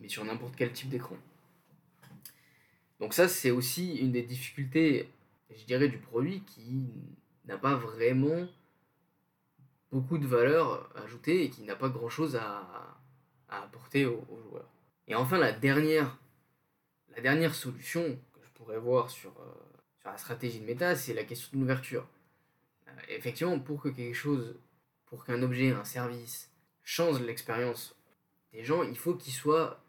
mais 0.00 0.08
sur 0.08 0.24
n'importe 0.24 0.54
quel 0.56 0.72
type 0.72 0.88
d'écran 0.88 1.16
donc 3.00 3.14
ça 3.14 3.28
c'est 3.28 3.50
aussi 3.50 3.96
une 3.96 4.12
des 4.12 4.22
difficultés 4.22 5.08
je 5.56 5.64
dirais 5.64 5.88
du 5.88 5.98
produit 5.98 6.42
qui 6.42 6.88
n'a 7.46 7.58
pas 7.58 7.74
vraiment 7.74 8.48
beaucoup 9.90 10.18
de 10.18 10.26
valeur 10.26 10.90
ajoutée 10.96 11.44
et 11.44 11.50
qui 11.50 11.62
n'a 11.62 11.76
pas 11.76 11.88
grand 11.88 12.08
chose 12.08 12.36
à, 12.36 12.96
à 13.48 13.62
apporter 13.62 14.06
aux, 14.06 14.24
joueurs. 14.42 14.68
Et 15.08 15.14
enfin, 15.14 15.38
la 15.38 15.52
dernière, 15.52 16.18
la 17.14 17.22
dernière 17.22 17.54
solution 17.54 18.18
que 18.32 18.40
je 18.42 18.50
pourrais 18.52 18.78
voir 18.78 19.10
sur, 19.10 19.30
euh, 19.40 19.54
sur 20.00 20.10
la 20.10 20.18
stratégie 20.18 20.60
de 20.60 20.66
méta, 20.66 20.96
c'est 20.96 21.14
la 21.14 21.24
question 21.24 21.50
de 21.52 21.60
l'ouverture. 21.60 22.08
Euh, 22.88 22.92
effectivement, 23.08 23.58
pour 23.58 23.80
que 23.80 23.88
quelque 23.88 24.14
chose, 24.14 24.58
pour 25.06 25.24
qu'un 25.24 25.42
objet, 25.42 25.70
un 25.70 25.84
service, 25.84 26.50
change 26.82 27.20
l'expérience 27.20 27.96
des 28.52 28.64
gens, 28.64 28.82
il 28.82 28.96
faut 28.96 29.14
qu'il 29.14 29.32
soit. 29.32 29.82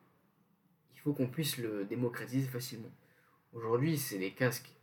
Il 0.94 1.00
faut 1.00 1.14
qu'on 1.14 1.28
puisse 1.28 1.58
le 1.58 1.86
démocratiser 1.86 2.48
facilement. 2.48 2.92
Aujourd'hui, 3.54 3.98
c'est 3.98 4.18
les 4.18 4.34
casques. 4.34 4.74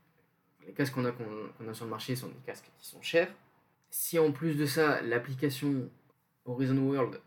Les 0.66 0.72
casques 0.72 0.94
qu'on 0.94 1.04
a, 1.04 1.12
qu'on 1.12 1.68
a 1.68 1.74
sur 1.74 1.84
le 1.84 1.90
marché 1.90 2.16
sont 2.16 2.28
des 2.28 2.40
casques 2.46 2.70
qui 2.78 2.86
sont 2.86 3.02
chers. 3.02 3.32
Si 3.90 4.18
en 4.18 4.32
plus 4.32 4.56
de 4.56 4.66
ça, 4.66 5.00
l'application 5.02 5.88
Horizon 6.44 6.78
World 6.78 7.20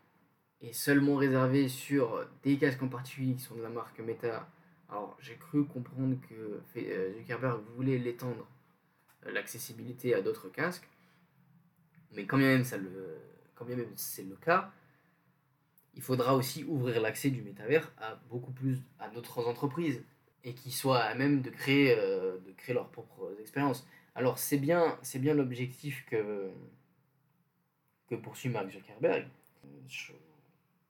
est 0.62 0.74
seulement 0.74 1.16
réservé 1.16 1.70
sur 1.70 2.28
des 2.44 2.58
casques 2.58 2.82
en 2.84 2.88
particulier 2.88 3.36
qui 3.36 3.44
sont 3.44 3.56
de 3.56 3.62
la 3.62 3.70
marque 3.70 4.00
Meta. 4.00 4.48
Alors 4.90 5.18
j'ai 5.22 5.36
cru 5.36 5.66
comprendre 5.66 6.16
que 6.30 6.62
euh, 6.78 7.14
Zuckerberg 7.18 7.62
voulait 7.76 7.98
l'étendre 7.98 8.48
euh, 9.26 9.32
l'accessibilité 9.32 10.14
à 10.14 10.22
d'autres 10.22 10.50
casques, 10.50 10.88
mais 12.14 12.26
quand 12.26 12.38
bien 12.38 12.48
même 12.48 12.64
ça 12.64 12.78
le, 12.78 13.18
quand 13.56 13.66
bien 13.66 13.76
même 13.76 13.92
c'est 13.96 14.24
le 14.24 14.36
cas, 14.36 14.72
il 15.94 16.02
faudra 16.02 16.36
aussi 16.36 16.64
ouvrir 16.64 17.02
l'accès 17.02 17.30
du 17.30 17.42
métavers 17.42 17.92
à 17.98 18.16
beaucoup 18.30 18.52
plus 18.52 18.80
à 19.00 19.10
d'autres 19.10 19.46
entreprises. 19.48 20.02
Et 20.44 20.54
qui 20.54 20.72
soient 20.72 21.02
à 21.02 21.16
même 21.16 21.42
de 21.42 21.50
créer, 21.50 21.96
euh, 21.98 22.38
de 22.40 22.52
créer 22.54 22.74
leurs 22.74 22.90
propres 22.90 23.36
expériences. 23.40 23.88
Alors 24.16 24.40
c'est 24.40 24.58
bien, 24.58 24.98
c'est 25.02 25.20
bien 25.20 25.34
l'objectif 25.34 26.06
que, 26.06 26.50
que 28.10 28.16
poursuit 28.16 28.50
Mark 28.50 28.72
Zuckerberg, 28.72 29.28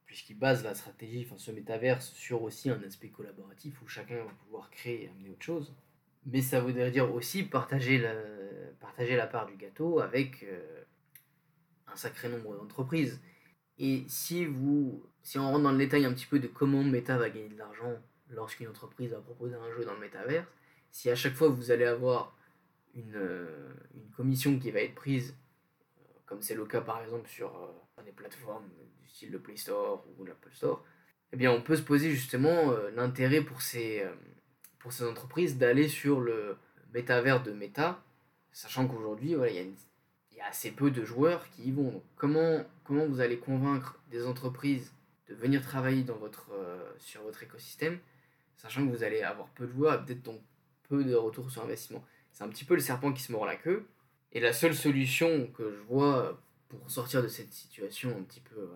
puisqu'il 0.06 0.38
base 0.38 0.64
la 0.64 0.74
stratégie, 0.74 1.26
enfin 1.26 1.38
ce 1.38 1.50
métaverse, 1.50 2.12
sur 2.14 2.42
aussi 2.42 2.70
un 2.70 2.82
aspect 2.82 3.08
collaboratif 3.08 3.82
où 3.82 3.88
chacun 3.88 4.16
va 4.16 4.30
pouvoir 4.44 4.70
créer 4.70 5.04
et 5.04 5.08
amener 5.08 5.30
autre 5.30 5.42
chose. 5.42 5.74
Mais 6.26 6.42
ça 6.42 6.60
voudrait 6.60 6.90
dire 6.90 7.12
aussi 7.14 7.42
partager 7.42 7.98
la, 7.98 8.14
partager 8.80 9.16
la 9.16 9.26
part 9.26 9.46
du 9.46 9.56
gâteau 9.56 10.00
avec 10.00 10.42
euh, 10.42 10.84
un 11.86 11.96
sacré 11.96 12.28
nombre 12.28 12.56
d'entreprises. 12.56 13.20
Et 13.78 14.04
si, 14.08 14.44
vous, 14.44 15.04
si 15.22 15.38
on 15.38 15.46
rentre 15.50 15.62
dans 15.62 15.72
le 15.72 15.78
détail 15.78 16.04
un 16.04 16.12
petit 16.12 16.26
peu 16.26 16.38
de 16.38 16.48
comment 16.48 16.82
Meta 16.82 17.16
va 17.16 17.30
gagner 17.30 17.48
de 17.48 17.58
l'argent 17.58 17.94
lorsqu'une 18.30 18.68
entreprise 18.68 19.10
va 19.12 19.20
proposer 19.20 19.54
un 19.54 19.70
jeu 19.72 19.84
dans 19.84 19.94
le 19.94 20.00
métaverse, 20.00 20.46
si 20.90 21.10
à 21.10 21.14
chaque 21.14 21.34
fois 21.34 21.48
vous 21.48 21.70
allez 21.70 21.84
avoir 21.84 22.36
une, 22.94 23.16
euh, 23.16 23.72
commission 24.16 24.58
qui 24.58 24.70
va 24.70 24.80
être 24.80 24.94
prise, 24.94 25.34
euh, 25.98 26.02
comme 26.26 26.42
c'est 26.42 26.54
le 26.54 26.66
cas 26.66 26.80
par 26.80 27.02
exemple 27.02 27.28
sur 27.28 27.74
des 28.04 28.12
plateformes 28.12 28.68
du 29.02 29.08
style 29.08 29.30
le 29.30 29.38
Play 29.38 29.56
Store 29.56 30.04
ou 30.18 30.24
l'Apple 30.24 30.52
Store, 30.52 30.84
eh 31.32 31.36
bien 31.36 31.52
on 31.52 31.62
peut 31.62 31.76
se 31.76 31.82
poser 31.82 32.10
justement 32.10 32.72
l'intérêt 32.94 33.42
pour 33.42 33.60
ces, 33.60 34.04
entreprises 35.02 35.58
d'aller 35.58 35.88
sur 35.88 36.20
le 36.20 36.56
métavers 36.94 37.42
de 37.42 37.52
Meta, 37.52 38.02
sachant 38.52 38.88
qu'aujourd'hui, 38.88 39.32
il 39.32 40.36
y, 40.36 40.40
a 40.40 40.46
assez 40.46 40.70
peu 40.70 40.90
de 40.90 41.04
joueurs 41.04 41.48
qui 41.50 41.64
y 41.64 41.72
vont. 41.72 42.02
comment, 42.16 42.64
comment 42.84 43.06
vous 43.06 43.20
allez 43.20 43.38
convaincre 43.38 44.00
des 44.10 44.24
entreprises 44.24 44.92
de 45.28 45.34
venir 45.34 45.62
travailler 45.62 46.02
dans 46.02 46.16
votre, 46.16 46.50
euh, 46.52 46.90
sur 46.98 47.22
votre 47.22 47.42
écosystème, 47.42 47.98
sachant 48.58 48.86
que 48.86 48.94
vous 48.94 49.02
allez 49.02 49.22
avoir 49.22 49.48
peu 49.48 49.66
de 49.66 49.72
joueurs 49.72 50.04
peut-être 50.04 50.22
donc 50.22 50.40
peu 50.88 51.02
de 51.02 51.14
retour 51.14 51.50
sur 51.50 51.62
investissement 51.62 52.04
C'est 52.32 52.44
un 52.44 52.48
petit 52.48 52.64
peu 52.64 52.74
le 52.74 52.80
serpent 52.80 53.12
qui 53.12 53.22
se 53.22 53.32
mord 53.32 53.46
la 53.46 53.56
queue. 53.56 53.86
Et 54.32 54.40
la 54.40 54.52
seule 54.52 54.74
solution 54.74 55.46
que 55.46 55.70
je 55.70 55.80
vois 55.88 56.38
pour 56.68 56.90
sortir 56.90 57.22
de 57.22 57.28
cette 57.28 57.52
situation 57.52 58.10
un 58.10 58.22
petit 58.22 58.40
peu 58.40 58.68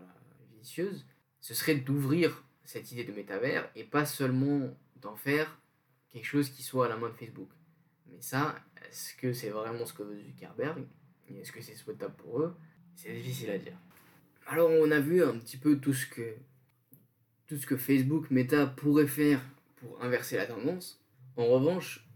vicieuse, 0.58 1.04
ce 1.40 1.52
serait 1.52 1.74
d'ouvrir 1.74 2.42
cette 2.64 2.90
idée 2.92 3.04
de 3.04 3.12
métavers 3.12 3.70
et 3.76 3.84
pas 3.84 4.06
seulement 4.06 4.74
d'en 5.02 5.16
faire 5.16 5.58
quelque 6.10 6.24
chose 6.24 6.48
qui 6.48 6.62
soit 6.62 6.86
à 6.86 6.88
la 6.88 6.96
main 6.96 7.10
de 7.10 7.14
Facebook. 7.14 7.50
Mais 8.06 8.20
ça, 8.20 8.54
est-ce 8.88 9.14
que 9.14 9.32
c'est 9.32 9.50
vraiment 9.50 9.84
ce 9.84 9.92
que 9.92 10.02
veut 10.02 10.18
Zuckerberg? 10.18 10.84
Est-ce 11.28 11.52
que 11.52 11.60
c'est 11.60 11.74
souhaitable 11.74 12.14
pour 12.14 12.40
eux? 12.40 12.54
C'est 12.94 13.12
difficile 13.12 13.50
à 13.50 13.58
dire. 13.58 13.76
Alors 14.46 14.70
on 14.70 14.90
a 14.90 15.00
vu 15.00 15.22
un 15.22 15.38
petit 15.38 15.56
peu 15.56 15.78
tout 15.78 15.94
ce 15.94 16.06
que 16.06 16.34
tout 17.46 17.56
ce 17.58 17.66
que 17.66 17.76
Facebook, 17.76 18.30
Meta 18.30 18.66
pourrait 18.66 19.06
faire 19.06 19.40
pour 19.82 20.02
inverser 20.02 20.36
la 20.36 20.46
tendance. 20.46 21.00
En 21.36 21.46
revanche, 21.46 22.08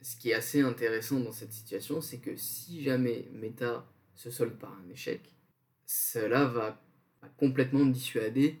ce 0.00 0.16
qui 0.16 0.30
est 0.30 0.34
assez 0.34 0.62
intéressant 0.62 1.20
dans 1.20 1.32
cette 1.32 1.52
situation, 1.52 2.00
c'est 2.00 2.18
que 2.18 2.36
si 2.36 2.82
jamais 2.82 3.28
Meta 3.32 3.86
se 4.14 4.30
solde 4.30 4.58
par 4.58 4.72
un 4.72 4.90
échec, 4.90 5.20
cela 5.86 6.44
va, 6.44 6.80
complètement 7.36 7.84
dissuader 7.84 8.58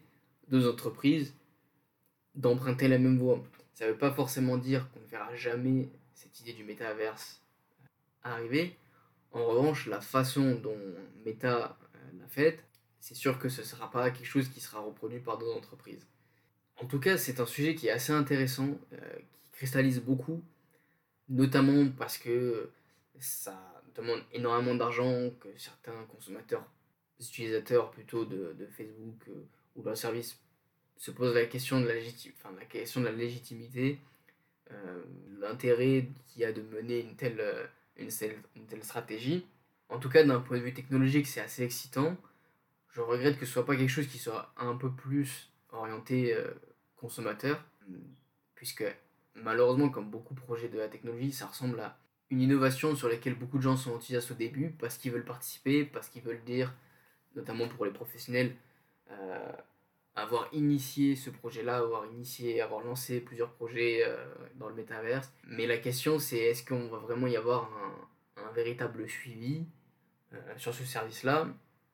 deux 0.48 0.68
entreprises 0.68 1.34
d'emprunter 2.34 2.88
la 2.88 2.98
même 2.98 3.18
voie. 3.18 3.42
Ça 3.74 3.86
ne 3.86 3.92
veut 3.92 3.98
pas 3.98 4.12
forcément 4.12 4.58
dire 4.58 4.90
qu'on 4.90 5.00
ne 5.00 5.06
verra 5.06 5.34
jamais 5.36 5.88
cette 6.14 6.40
idée 6.40 6.52
du 6.52 6.64
métaverse 6.64 7.40
arriver. 8.22 8.76
En 9.32 9.46
revanche, 9.46 9.86
la 9.86 10.00
façon 10.00 10.56
dont 10.56 10.76
Meta 11.24 11.78
euh, 11.94 12.18
l'a 12.20 12.26
faite, 12.28 12.64
c'est 13.00 13.14
sûr 13.14 13.38
que 13.38 13.48
ce 13.48 13.60
ne 13.60 13.66
sera 13.66 13.90
pas 13.90 14.10
quelque 14.10 14.26
chose 14.26 14.48
qui 14.48 14.60
sera 14.60 14.80
reproduit 14.80 15.20
par 15.20 15.38
d'autres 15.38 15.56
entreprises. 15.56 16.06
En 16.80 16.86
tout 16.86 17.00
cas, 17.00 17.16
c'est 17.16 17.40
un 17.40 17.46
sujet 17.46 17.74
qui 17.74 17.88
est 17.88 17.90
assez 17.90 18.12
intéressant, 18.12 18.78
euh, 18.92 19.18
qui 19.42 19.50
cristallise 19.52 20.00
beaucoup, 20.00 20.42
notamment 21.28 21.88
parce 21.90 22.18
que 22.18 22.70
ça 23.18 23.82
demande 23.96 24.22
énormément 24.32 24.76
d'argent, 24.76 25.30
que 25.40 25.48
certains 25.56 26.04
consommateurs, 26.04 26.64
utilisateurs 27.18 27.90
plutôt 27.90 28.24
de, 28.24 28.54
Facebook 28.76 29.28
euh, 29.28 29.44
ou 29.74 29.82
de 29.82 29.94
service 29.94 30.38
se 30.96 31.10
pose 31.10 31.34
la 31.34 31.46
question 31.46 31.80
de 31.80 31.88
la, 31.88 31.94
enfin, 31.94 32.54
la, 32.56 32.64
question 32.64 33.00
de 33.00 33.06
la 33.06 33.12
légitimité, 33.12 33.98
euh, 34.70 35.02
l'intérêt 35.40 36.08
qu'il 36.28 36.42
y 36.42 36.44
a 36.44 36.52
de 36.52 36.62
mener 36.62 37.00
une 37.00 37.16
telle, 37.16 37.42
une, 37.96 38.10
une 38.54 38.66
telle 38.66 38.84
stratégie. 38.84 39.44
En 39.88 39.98
tout 39.98 40.08
cas, 40.08 40.22
d'un 40.22 40.40
point 40.40 40.58
de 40.58 40.62
vue 40.62 40.74
technologique, 40.74 41.26
c'est 41.26 41.40
assez 41.40 41.64
excitant. 41.64 42.16
Je 42.92 43.00
regrette 43.00 43.38
que 43.38 43.46
ce 43.46 43.52
soit 43.52 43.66
pas 43.66 43.76
quelque 43.76 43.90
chose 43.90 44.06
qui 44.06 44.18
soit 44.18 44.52
un 44.56 44.76
peu 44.76 44.90
plus 44.90 45.47
orienté 45.72 46.34
euh, 46.34 46.52
consommateur, 46.96 47.64
puisque 48.54 48.84
malheureusement, 49.34 49.88
comme 49.88 50.10
beaucoup 50.10 50.34
de 50.34 50.40
projets 50.40 50.68
de 50.68 50.78
la 50.78 50.88
technologie, 50.88 51.32
ça 51.32 51.46
ressemble 51.46 51.80
à 51.80 51.98
une 52.30 52.40
innovation 52.40 52.94
sur 52.96 53.08
laquelle 53.08 53.34
beaucoup 53.34 53.58
de 53.58 53.62
gens 53.62 53.76
sont 53.76 53.92
enthousiastes 53.92 54.30
au 54.30 54.34
début, 54.34 54.70
parce 54.70 54.98
qu'ils 54.98 55.12
veulent 55.12 55.24
participer, 55.24 55.84
parce 55.84 56.08
qu'ils 56.08 56.22
veulent 56.22 56.44
dire, 56.44 56.74
notamment 57.34 57.68
pour 57.68 57.84
les 57.84 57.92
professionnels, 57.92 58.54
avoir 60.18 60.48
initié 60.52 61.16
ce 61.16 61.30
projet-là, 61.30 61.78
avoir 61.78 62.06
initié, 62.06 62.60
avoir 62.60 62.82
lancé 62.82 63.20
plusieurs 63.20 63.52
projets 63.52 64.02
euh, 64.04 64.24
dans 64.56 64.68
le 64.68 64.74
métaverse. 64.74 65.32
Mais 65.46 65.66
la 65.66 65.78
question, 65.78 66.18
c'est 66.18 66.38
est-ce 66.38 66.64
qu'on 66.64 66.88
va 66.88 66.98
vraiment 66.98 67.26
y 67.26 67.36
avoir 67.36 67.70
un, 68.36 68.42
un 68.42 68.52
véritable 68.52 69.08
suivi 69.08 69.64
euh, 70.32 70.36
sur 70.56 70.74
ce 70.74 70.84
service-là? 70.84 71.48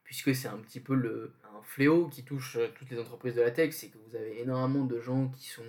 Puisque 0.04 0.34
c'est 0.34 0.48
un 0.48 0.58
petit 0.58 0.80
peu 0.80 0.94
le, 0.94 1.32
un 1.44 1.62
fléau 1.62 2.08
qui 2.08 2.24
touche 2.24 2.56
euh, 2.56 2.68
toutes 2.74 2.90
les 2.90 2.98
entreprises 2.98 3.34
de 3.34 3.42
la 3.42 3.50
tech, 3.50 3.72
c'est 3.72 3.88
que 3.88 3.98
vous 4.06 4.16
avez 4.16 4.40
énormément 4.40 4.84
de 4.84 5.00
gens 5.00 5.28
qui 5.28 5.48
sont 5.48 5.62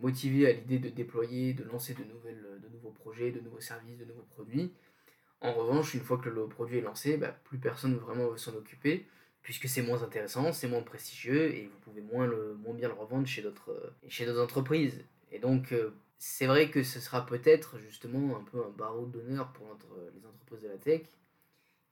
motivés 0.00 0.48
à 0.48 0.52
l'idée 0.52 0.78
de 0.78 0.88
déployer, 0.88 1.52
de 1.52 1.62
lancer 1.62 1.92
de, 1.92 2.02
nouvelles, 2.04 2.42
de 2.62 2.68
nouveaux 2.70 2.92
projets, 2.92 3.30
de 3.30 3.40
nouveaux 3.40 3.60
services, 3.60 3.98
de 3.98 4.06
nouveaux 4.06 4.26
produits. 4.30 4.72
En 5.42 5.52
revanche, 5.52 5.92
une 5.92 6.00
fois 6.00 6.16
que 6.16 6.30
le 6.30 6.46
produit 6.46 6.78
est 6.78 6.80
lancé, 6.80 7.18
bah, 7.18 7.38
plus 7.44 7.58
personne 7.58 7.94
vraiment 7.96 8.28
veut 8.28 8.38
s'en 8.38 8.54
occuper 8.54 9.04
puisque 9.46 9.68
c'est 9.68 9.82
moins 9.82 10.02
intéressant, 10.02 10.52
c'est 10.52 10.66
moins 10.66 10.82
prestigieux 10.82 11.54
et 11.54 11.68
vous 11.68 11.78
pouvez 11.78 12.00
moins, 12.00 12.26
le, 12.26 12.54
moins 12.54 12.74
bien 12.74 12.88
le 12.88 12.94
revendre 12.94 13.28
chez 13.28 13.42
d'autres 13.42 14.42
entreprises. 14.42 15.04
Et 15.30 15.38
donc, 15.38 15.70
euh, 15.70 15.94
c'est 16.18 16.46
vrai 16.46 16.68
que 16.68 16.82
ce 16.82 16.98
sera 16.98 17.24
peut-être 17.24 17.78
justement 17.78 18.36
un 18.36 18.42
peu 18.42 18.58
un 18.58 18.70
barreau 18.70 19.06
d'honneur 19.06 19.52
pour 19.52 19.68
les 20.12 20.26
entreprises 20.26 20.62
de 20.62 20.68
la 20.68 20.78
tech 20.78 21.02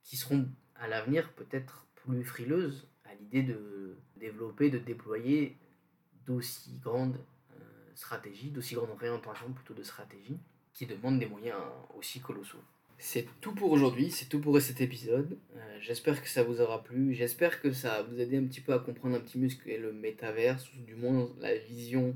qui 0.03 0.17
seront 0.17 0.49
à 0.79 0.87
l'avenir 0.87 1.31
peut-être 1.33 1.85
plus 1.95 2.23
frileuses 2.23 2.87
à 3.05 3.13
l'idée 3.15 3.43
de 3.43 3.95
développer, 4.17 4.69
de 4.69 4.77
déployer 4.77 5.55
d'aussi 6.25 6.77
grandes 6.83 7.17
euh, 7.51 7.55
stratégies, 7.95 8.49
d'aussi 8.49 8.75
grandes 8.75 8.91
orientations 8.91 9.51
plutôt 9.53 9.73
de 9.73 9.83
stratégies 9.83 10.37
qui 10.73 10.85
demandent 10.85 11.19
des 11.19 11.25
moyens 11.25 11.57
aussi 11.97 12.19
colossaux. 12.19 12.61
C'est 12.97 13.27
tout 13.41 13.53
pour 13.53 13.71
aujourd'hui, 13.71 14.09
c'est 14.09 14.25
tout 14.25 14.39
pour 14.39 14.59
cet 14.61 14.81
épisode. 14.81 15.37
Euh, 15.55 15.77
j'espère 15.81 16.21
que 16.21 16.29
ça 16.29 16.43
vous 16.43 16.61
aura 16.61 16.83
plu, 16.83 17.13
j'espère 17.13 17.61
que 17.61 17.71
ça 17.71 18.03
vous 18.03 18.19
aidé 18.19 18.37
un 18.37 18.45
petit 18.45 18.61
peu 18.61 18.73
à 18.73 18.79
comprendre 18.79 19.15
un 19.15 19.19
petit 19.19 19.37
peu 19.37 19.49
ce 19.49 19.55
qu'est 19.57 19.77
le 19.77 19.91
métaverse, 19.91 20.71
ou 20.73 20.81
du 20.85 20.95
moins 20.95 21.29
la 21.39 21.55
vision 21.57 22.15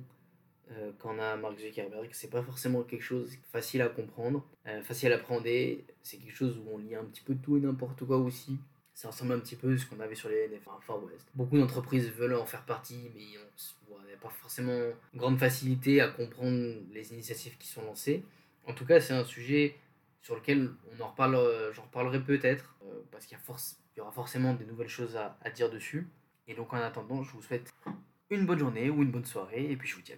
euh, 0.72 0.92
qu'en 1.00 1.18
a 1.20 1.36
Mark 1.36 1.58
Zuckerberg. 1.60 2.10
C'est 2.12 2.30
pas 2.30 2.44
forcément 2.44 2.84
quelque 2.84 3.04
chose 3.04 3.32
facile 3.52 3.82
à 3.82 3.90
comprendre, 3.90 4.46
euh, 4.68 4.82
facile 4.84 5.12
à 5.12 5.16
apprendre, 5.16 5.44
c'est 5.44 6.18
quelque 6.18 6.36
chose 6.36 6.58
où 6.58 6.76
on 6.76 6.78
lit 6.78 6.96
un 6.96 7.06
petit 7.06 7.22
peu 7.22 7.36
tout 7.36 7.58
et 7.58 7.60
n'importe 7.60 8.06
quoi 8.06 8.18
aussi. 8.18 8.58
Ça 8.94 9.10
ressemble 9.10 9.34
un 9.34 9.40
petit 9.40 9.56
peu 9.56 9.74
à 9.74 9.78
ce 9.78 9.86
qu'on 9.86 10.00
avait 10.00 10.16
sur 10.16 10.30
les 10.30 10.48
NF 10.50 10.68
Far 10.82 11.04
West. 11.04 11.28
Beaucoup 11.34 11.58
d'entreprises 11.58 12.10
veulent 12.12 12.36
en 12.36 12.46
faire 12.46 12.66
partie, 12.66 13.10
mais 13.16 13.40
on 13.90 13.98
n'a 13.98 14.18
pas 14.22 14.30
forcément 14.30 14.78
grande 15.16 15.40
facilité 15.40 16.02
à 16.02 16.10
comprendre 16.10 16.76
les 16.92 17.14
initiatives 17.14 17.58
qui 17.58 17.68
sont 17.68 17.82
lancées. 17.84 18.24
En 18.66 18.74
tout 18.74 18.86
cas, 18.86 19.00
c'est 19.00 19.14
un 19.14 19.24
sujet 19.24 19.76
sur 20.22 20.36
lequel 20.36 20.70
on 20.92 21.02
en 21.02 21.10
reparle, 21.10 21.36
euh, 21.36 21.74
j'en 21.74 21.84
reparlerai 21.84 22.22
peut-être, 22.22 22.76
euh, 22.84 23.02
parce 23.12 23.26
qu'il 23.26 23.38
y 23.98 24.02
aura 24.02 24.12
forcément 24.12 24.54
des 24.54 24.66
nouvelles 24.66 24.90
choses 24.90 25.16
à, 25.16 25.38
à 25.42 25.50
dire 25.50 25.70
dessus. 25.70 26.08
Et 26.48 26.54
donc 26.54 26.74
en 26.74 26.78
attendant, 26.78 27.24
je 27.24 27.32
vous 27.32 27.42
souhaite 27.42 27.74
une 28.30 28.46
bonne 28.46 28.60
journée 28.60 28.90
ou 28.90 29.02
une 29.02 29.12
bonne 29.12 29.26
soirée, 29.26 29.72
et 29.72 29.76
puis 29.76 29.88
je 29.88 29.96
vous 29.96 30.02
dis 30.02 30.12
à 30.12 30.16
bientôt. 30.16 30.18